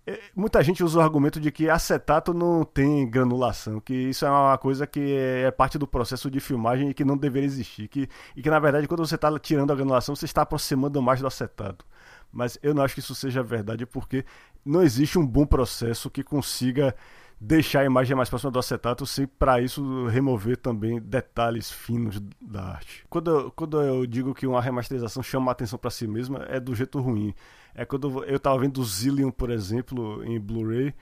é, 0.05 0.19
muita 0.35 0.63
gente 0.63 0.83
usa 0.83 0.99
o 0.99 1.01
argumento 1.01 1.39
de 1.39 1.51
que 1.51 1.67
acetato 1.69 2.33
não 2.33 2.63
tem 2.63 3.09
granulação, 3.09 3.79
que 3.79 3.93
isso 3.93 4.25
é 4.25 4.29
uma 4.29 4.57
coisa 4.59 4.85
que 4.85 5.15
é 5.17 5.49
parte 5.49 5.79
do 5.79 5.87
processo 5.87 6.29
de 6.29 6.39
filmagem 6.39 6.89
e 6.89 6.93
que 6.93 7.03
não 7.03 7.17
deveria 7.17 7.47
existir, 7.47 7.87
que, 7.87 8.07
e 8.35 8.43
que 8.43 8.49
na 8.49 8.59
verdade 8.59 8.87
quando 8.87 9.05
você 9.05 9.15
está 9.15 9.37
tirando 9.39 9.71
a 9.71 9.75
granulação 9.75 10.15
você 10.15 10.25
está 10.25 10.43
aproximando 10.43 11.01
mais 11.01 11.19
do 11.19 11.27
acetato 11.27 11.85
mas 12.31 12.57
eu 12.61 12.73
não 12.73 12.83
acho 12.83 12.93
que 12.93 12.99
isso 12.99 13.15
seja 13.15 13.41
verdade 13.41 13.85
porque 13.85 14.23
não 14.63 14.81
existe 14.81 15.17
um 15.17 15.25
bom 15.25 15.45
processo 15.45 16.09
que 16.09 16.23
consiga 16.23 16.95
deixar 17.39 17.81
a 17.81 17.85
imagem 17.85 18.15
mais 18.15 18.29
próxima 18.29 18.51
do 18.51 18.59
acetato 18.59 19.05
sem 19.05 19.25
para 19.25 19.61
isso 19.61 20.07
remover 20.07 20.57
também 20.57 20.99
detalhes 20.99 21.71
finos 21.71 22.19
da 22.41 22.63
arte. 22.63 23.05
Quando 23.09 23.31
eu, 23.31 23.51
quando 23.51 23.81
eu 23.81 24.05
digo 24.05 24.33
que 24.33 24.45
uma 24.45 24.61
remasterização 24.61 25.23
chama 25.23 25.51
a 25.51 25.53
atenção 25.53 25.79
para 25.79 25.89
si 25.89 26.05
mesma, 26.05 26.45
é 26.49 26.59
do 26.59 26.75
jeito 26.75 26.99
ruim. 26.99 27.33
É 27.73 27.85
quando 27.85 28.23
eu 28.25 28.39
tava 28.39 28.59
vendo 28.59 28.83
Zillion, 28.83 29.31
por 29.31 29.49
exemplo, 29.49 30.23
em 30.25 30.39
Blu-ray, 30.39 30.93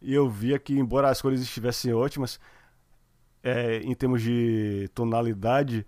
e 0.00 0.14
eu 0.14 0.28
via 0.28 0.58
que 0.58 0.78
embora 0.78 1.08
as 1.08 1.20
cores 1.20 1.40
estivessem 1.40 1.92
ótimas, 1.92 2.38
é, 3.42 3.78
em 3.78 3.94
termos 3.94 4.22
de 4.22 4.88
tonalidade, 4.94 5.86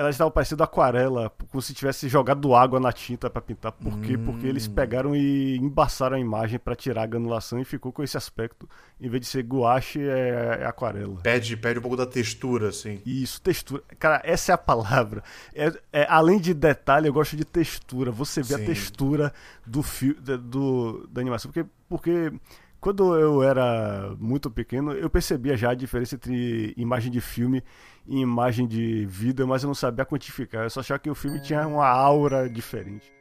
elas 0.00 0.14
estavam 0.14 0.30
parecendo 0.30 0.62
aquarela, 0.62 1.30
como 1.50 1.60
se 1.60 1.74
tivesse 1.74 2.08
jogado 2.08 2.54
água 2.54 2.80
na 2.80 2.90
tinta 2.90 3.28
para 3.28 3.42
pintar. 3.42 3.70
Por 3.70 4.00
quê? 4.00 4.16
Hum. 4.16 4.24
Porque 4.24 4.46
eles 4.46 4.66
hum. 4.66 4.72
pegaram 4.72 5.14
e 5.14 5.58
embaçaram 5.58 6.16
a 6.16 6.18
imagem 6.18 6.58
para 6.58 6.74
tirar 6.74 7.02
a 7.02 7.06
granulação 7.06 7.60
e 7.60 7.66
ficou 7.66 7.92
com 7.92 8.02
esse 8.02 8.16
aspecto. 8.16 8.66
Em 8.98 9.10
vez 9.10 9.20
de 9.20 9.26
ser 9.26 9.42
guache, 9.42 10.00
é, 10.00 10.60
é, 10.62 10.64
aquarela. 10.64 11.16
Pede, 11.16 11.54
pede 11.54 11.80
um 11.80 11.82
pouco 11.82 11.98
da 11.98 12.06
textura, 12.06 12.70
assim. 12.70 13.02
Isso, 13.04 13.42
textura. 13.42 13.82
Cara, 13.98 14.22
essa 14.24 14.52
é 14.52 14.54
a 14.54 14.58
palavra. 14.58 15.22
É, 15.54 15.70
é 15.92 16.06
além 16.08 16.40
de 16.40 16.54
detalhe, 16.54 17.06
eu 17.06 17.12
gosto 17.12 17.36
de 17.36 17.44
textura. 17.44 18.10
Você 18.10 18.40
vê 18.40 18.54
Sim. 18.54 18.62
a 18.62 18.66
textura 18.66 19.34
do, 19.66 19.82
fio, 19.82 20.14
do 20.14 21.06
da 21.10 21.20
animação. 21.20 21.52
Porque, 21.52 21.68
porque 21.86 22.32
quando 22.80 23.14
eu 23.14 23.42
era 23.42 24.16
muito 24.18 24.50
pequeno, 24.50 24.92
eu 24.92 25.10
percebia 25.10 25.58
já 25.58 25.72
a 25.72 25.74
diferença 25.74 26.14
entre 26.14 26.72
imagem 26.74 27.12
de 27.12 27.20
filme 27.20 27.62
e 28.06 28.20
imagem 28.20 28.66
de 28.66 29.06
vida, 29.06 29.46
mas 29.46 29.62
eu 29.62 29.68
não 29.68 29.74
sabia 29.74 30.04
quantificar. 30.04 30.64
Eu 30.64 30.70
só 30.70 30.80
achava 30.80 30.98
que 30.98 31.10
o 31.10 31.14
filme 31.14 31.40
tinha 31.40 31.66
uma 31.66 31.86
aura 31.86 32.48
diferente. 32.48 33.12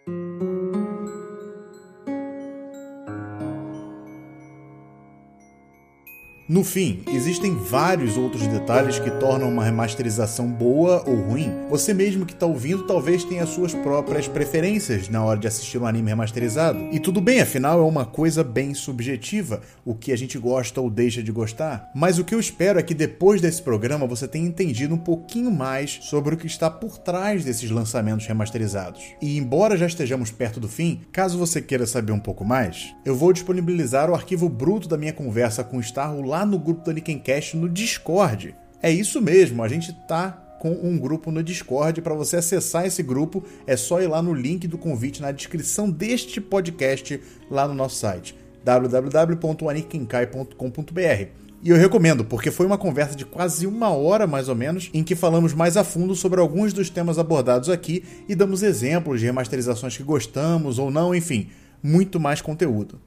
No 6.50 6.64
fim, 6.64 7.04
existem 7.14 7.54
vários 7.54 8.18
outros 8.18 8.48
detalhes 8.48 8.98
que 8.98 9.12
tornam 9.12 9.48
uma 9.48 9.64
remasterização 9.64 10.52
boa 10.52 11.04
ou 11.06 11.16
ruim. 11.16 11.54
Você 11.70 11.94
mesmo 11.94 12.26
que 12.26 12.34
está 12.34 12.48
ouvindo 12.48 12.88
talvez 12.88 13.24
tenha 13.24 13.46
suas 13.46 13.72
próprias 13.72 14.28
preferências 14.28 15.08
na 15.10 15.24
hora 15.24 15.40
de 15.40 15.48
assistir 15.48 15.78
um 15.78 15.86
anime 15.86 16.10
remasterizado. 16.10 16.90
E 16.92 17.00
tudo 17.00 17.22
bem, 17.22 17.40
afinal 17.40 17.80
é 17.80 17.84
uma 17.84 18.04
coisa 18.04 18.44
bem 18.44 18.74
subjetiva, 18.74 19.62
o 19.86 19.94
que 19.94 20.12
a 20.12 20.18
gente 20.18 20.40
gosta 20.40 20.82
ou 20.82 20.90
deixa 20.90 21.22
de 21.22 21.32
gostar. 21.32 21.92
Mas 21.94 22.18
o 22.18 22.24
que 22.24 22.34
eu 22.34 22.40
espero 22.40 22.80
é 22.80 22.84
que 22.84 22.96
depois 22.96 23.40
desse 23.40 23.62
programa 23.62 24.08
você 24.08 24.28
tenha 24.28 24.48
entendido 24.48 24.96
um 24.96 24.98
pouquinho 24.98 25.52
mais 25.52 26.00
sobre 26.02 26.34
o 26.34 26.38
que 26.38 26.48
está 26.48 26.68
por 26.68 26.98
trás 26.98 27.46
desses 27.46 27.70
lançamentos 27.70 28.26
remasterizados. 28.26 29.04
E 29.22 29.38
embora 29.38 29.78
já 29.78 29.86
estejamos 29.86 30.32
perto 30.32 30.60
do 30.60 30.68
fim, 30.68 31.02
caso 31.12 31.38
você 31.38 31.62
queira 31.62 31.86
saber 31.86 32.12
um 32.12 32.20
pouco 32.20 32.44
mais, 32.44 32.96
eu 33.06 33.16
vou 33.16 33.32
disponibilizar 33.32 34.10
o 34.10 34.16
arquivo 34.16 34.50
bruto 34.50 34.90
da 34.90 34.98
minha 34.98 35.14
conversa 35.14 35.64
com 35.64 35.78
o 35.78 35.82
Starro 35.82 36.24
lá 36.24 36.39
lá 36.40 36.46
no 36.46 36.58
grupo 36.58 36.86
do 36.86 36.94
Nickencast 36.94 37.58
no 37.58 37.68
Discord. 37.68 38.56
É 38.82 38.90
isso 38.90 39.22
mesmo, 39.22 39.62
a 39.62 39.68
gente 39.68 39.92
tá 40.08 40.32
com 40.62 40.72
um 40.72 40.98
grupo 40.98 41.32
no 41.32 41.44
Discord. 41.44 42.02
Para 42.02 42.16
você 42.16 42.38
acessar 42.38 42.86
esse 42.86 43.04
grupo, 43.04 43.44
é 43.68 43.76
só 43.76 44.02
ir 44.02 44.08
lá 44.08 44.22
no 44.22 44.34
link 44.34 44.66
do 44.66 44.78
convite 44.78 45.22
na 45.22 45.34
descrição 45.34 45.90
deste 45.90 46.40
podcast 46.40 47.20
lá 47.52 47.68
no 47.68 47.74
nosso 47.74 47.98
site 47.98 48.38
www.anikenkai.com.br. 48.64 51.28
E 51.62 51.70
eu 51.70 51.76
recomendo, 51.76 52.24
porque 52.24 52.52
foi 52.52 52.66
uma 52.66 52.78
conversa 52.78 53.18
de 53.18 53.26
quase 53.26 53.68
uma 53.68 53.90
hora 53.90 54.26
mais 54.26 54.48
ou 54.48 54.56
menos, 54.56 54.90
em 54.94 55.04
que 55.04 55.16
falamos 55.16 55.54
mais 55.54 55.76
a 55.76 55.84
fundo 55.84 56.16
sobre 56.16 56.40
alguns 56.40 56.72
dos 56.72 56.90
temas 56.90 57.20
abordados 57.20 57.68
aqui 57.68 58.02
e 58.30 58.36
damos 58.36 58.64
exemplos 58.64 59.20
de 59.20 59.26
remasterizações 59.26 59.98
que 59.98 60.04
gostamos 60.04 60.80
ou 60.80 60.90
não, 60.90 61.14
enfim, 61.14 61.50
muito 61.84 62.18
mais 62.18 62.42
conteúdo. 62.42 63.02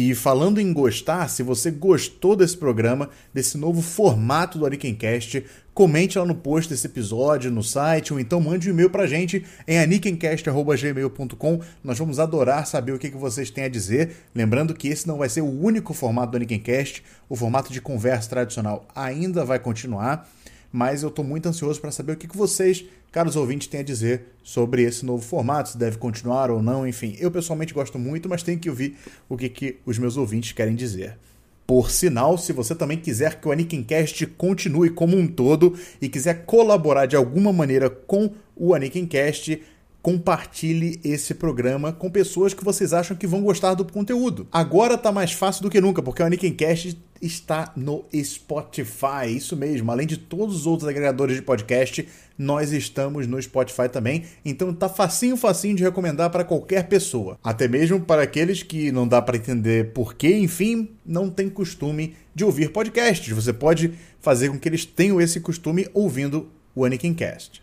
E 0.00 0.14
falando 0.14 0.60
em 0.60 0.72
gostar, 0.72 1.26
se 1.26 1.42
você 1.42 1.72
gostou 1.72 2.36
desse 2.36 2.56
programa, 2.56 3.10
desse 3.34 3.58
novo 3.58 3.82
formato 3.82 4.56
do 4.56 4.64
Anikencast, 4.64 5.44
comente 5.74 6.16
lá 6.16 6.24
no 6.24 6.36
post 6.36 6.70
desse 6.70 6.86
episódio, 6.86 7.50
no 7.50 7.64
site, 7.64 8.12
ou 8.12 8.20
então 8.20 8.40
mande 8.40 8.68
um 8.68 8.72
e-mail 8.72 8.90
pra 8.90 9.08
gente 9.08 9.44
em 9.66 9.76
anikencast.gmail.com. 9.76 11.60
Nós 11.82 11.98
vamos 11.98 12.20
adorar 12.20 12.64
saber 12.64 12.92
o 12.92 12.98
que, 12.98 13.10
vocês 13.10 13.50
têm 13.50 13.64
a 13.64 13.68
dizer. 13.68 14.12
Lembrando 14.32 14.72
que 14.72 14.86
esse 14.86 15.04
não 15.04 15.18
vai 15.18 15.28
ser 15.28 15.40
o 15.40 15.50
único 15.50 15.92
formato 15.92 16.30
do 16.30 16.36
Anikencast, 16.36 17.02
o 17.28 17.34
formato 17.34 17.72
de 17.72 17.80
conversa 17.80 18.30
tradicional 18.30 18.86
ainda 18.94 19.44
vai 19.44 19.58
continuar 19.58 20.30
mas 20.72 21.02
eu 21.02 21.08
estou 21.08 21.24
muito 21.24 21.48
ansioso 21.48 21.80
para 21.80 21.90
saber 21.90 22.12
o 22.12 22.16
que, 22.16 22.28
que 22.28 22.36
vocês, 22.36 22.84
caros 23.10 23.36
ouvintes, 23.36 23.68
têm 23.68 23.80
a 23.80 23.84
dizer 23.84 24.26
sobre 24.42 24.82
esse 24.82 25.04
novo 25.04 25.24
formato, 25.24 25.70
se 25.70 25.78
deve 25.78 25.98
continuar 25.98 26.50
ou 26.50 26.62
não, 26.62 26.86
enfim. 26.86 27.16
Eu 27.18 27.30
pessoalmente 27.30 27.74
gosto 27.74 27.98
muito, 27.98 28.28
mas 28.28 28.42
tenho 28.42 28.58
que 28.58 28.68
ouvir 28.68 28.96
o 29.28 29.36
que, 29.36 29.48
que 29.48 29.76
os 29.86 29.98
meus 29.98 30.16
ouvintes 30.16 30.52
querem 30.52 30.74
dizer. 30.74 31.16
Por 31.66 31.90
sinal, 31.90 32.38
se 32.38 32.52
você 32.52 32.74
também 32.74 32.96
quiser 32.96 33.40
que 33.40 33.46
o 33.46 33.52
Anikincast 33.52 34.26
continue 34.38 34.88
como 34.88 35.16
um 35.16 35.26
todo 35.26 35.78
e 36.00 36.08
quiser 36.08 36.46
colaborar 36.46 37.04
de 37.04 37.14
alguma 37.14 37.52
maneira 37.52 37.90
com 37.90 38.30
o 38.56 38.74
Anikincast, 38.74 39.60
compartilhe 40.00 40.98
esse 41.04 41.34
programa 41.34 41.92
com 41.92 42.10
pessoas 42.10 42.54
que 42.54 42.64
vocês 42.64 42.94
acham 42.94 43.14
que 43.14 43.26
vão 43.26 43.42
gostar 43.42 43.74
do 43.74 43.84
conteúdo. 43.84 44.46
Agora 44.50 44.96
tá 44.96 45.12
mais 45.12 45.32
fácil 45.32 45.62
do 45.62 45.68
que 45.68 45.80
nunca, 45.80 46.02
porque 46.02 46.22
o 46.22 46.24
Anikincast 46.24 46.98
está 47.20 47.72
no 47.76 48.04
Spotify, 48.14 49.26
isso 49.28 49.56
mesmo. 49.56 49.90
Além 49.90 50.06
de 50.06 50.16
todos 50.16 50.56
os 50.56 50.66
outros 50.66 50.88
agregadores 50.88 51.36
de 51.36 51.42
podcast, 51.42 52.08
nós 52.36 52.72
estamos 52.72 53.26
no 53.26 53.40
Spotify 53.40 53.88
também. 53.88 54.24
Então 54.44 54.72
tá 54.72 54.88
facinho, 54.88 55.36
facinho 55.36 55.76
de 55.76 55.82
recomendar 55.82 56.30
para 56.30 56.44
qualquer 56.44 56.88
pessoa. 56.88 57.38
Até 57.42 57.66
mesmo 57.66 58.00
para 58.00 58.22
aqueles 58.22 58.62
que 58.62 58.92
não 58.92 59.06
dá 59.06 59.20
para 59.20 59.36
entender 59.36 59.92
porquê, 59.92 60.36
enfim, 60.36 60.90
não 61.04 61.28
tem 61.28 61.48
costume 61.48 62.14
de 62.34 62.44
ouvir 62.44 62.70
podcasts. 62.70 63.32
Você 63.34 63.52
pode 63.52 63.92
fazer 64.20 64.48
com 64.48 64.58
que 64.58 64.68
eles 64.68 64.84
tenham 64.84 65.20
esse 65.20 65.40
costume 65.40 65.88
ouvindo 65.92 66.48
o 66.74 66.84
Anikincast. 66.84 67.62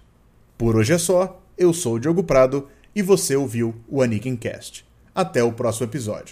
Por 0.58 0.76
hoje 0.76 0.94
é 0.94 0.98
só. 0.98 1.42
Eu 1.58 1.74
sou 1.74 1.96
o 1.96 2.00
Diogo 2.00 2.24
Prado 2.24 2.68
e 2.96 3.02
você 3.02 3.36
ouviu 3.36 3.76
o 3.88 4.02
Anikin 4.02 4.36
Cast. 4.36 4.86
Até 5.14 5.44
o 5.44 5.52
próximo 5.52 5.86
episódio. 5.86 6.24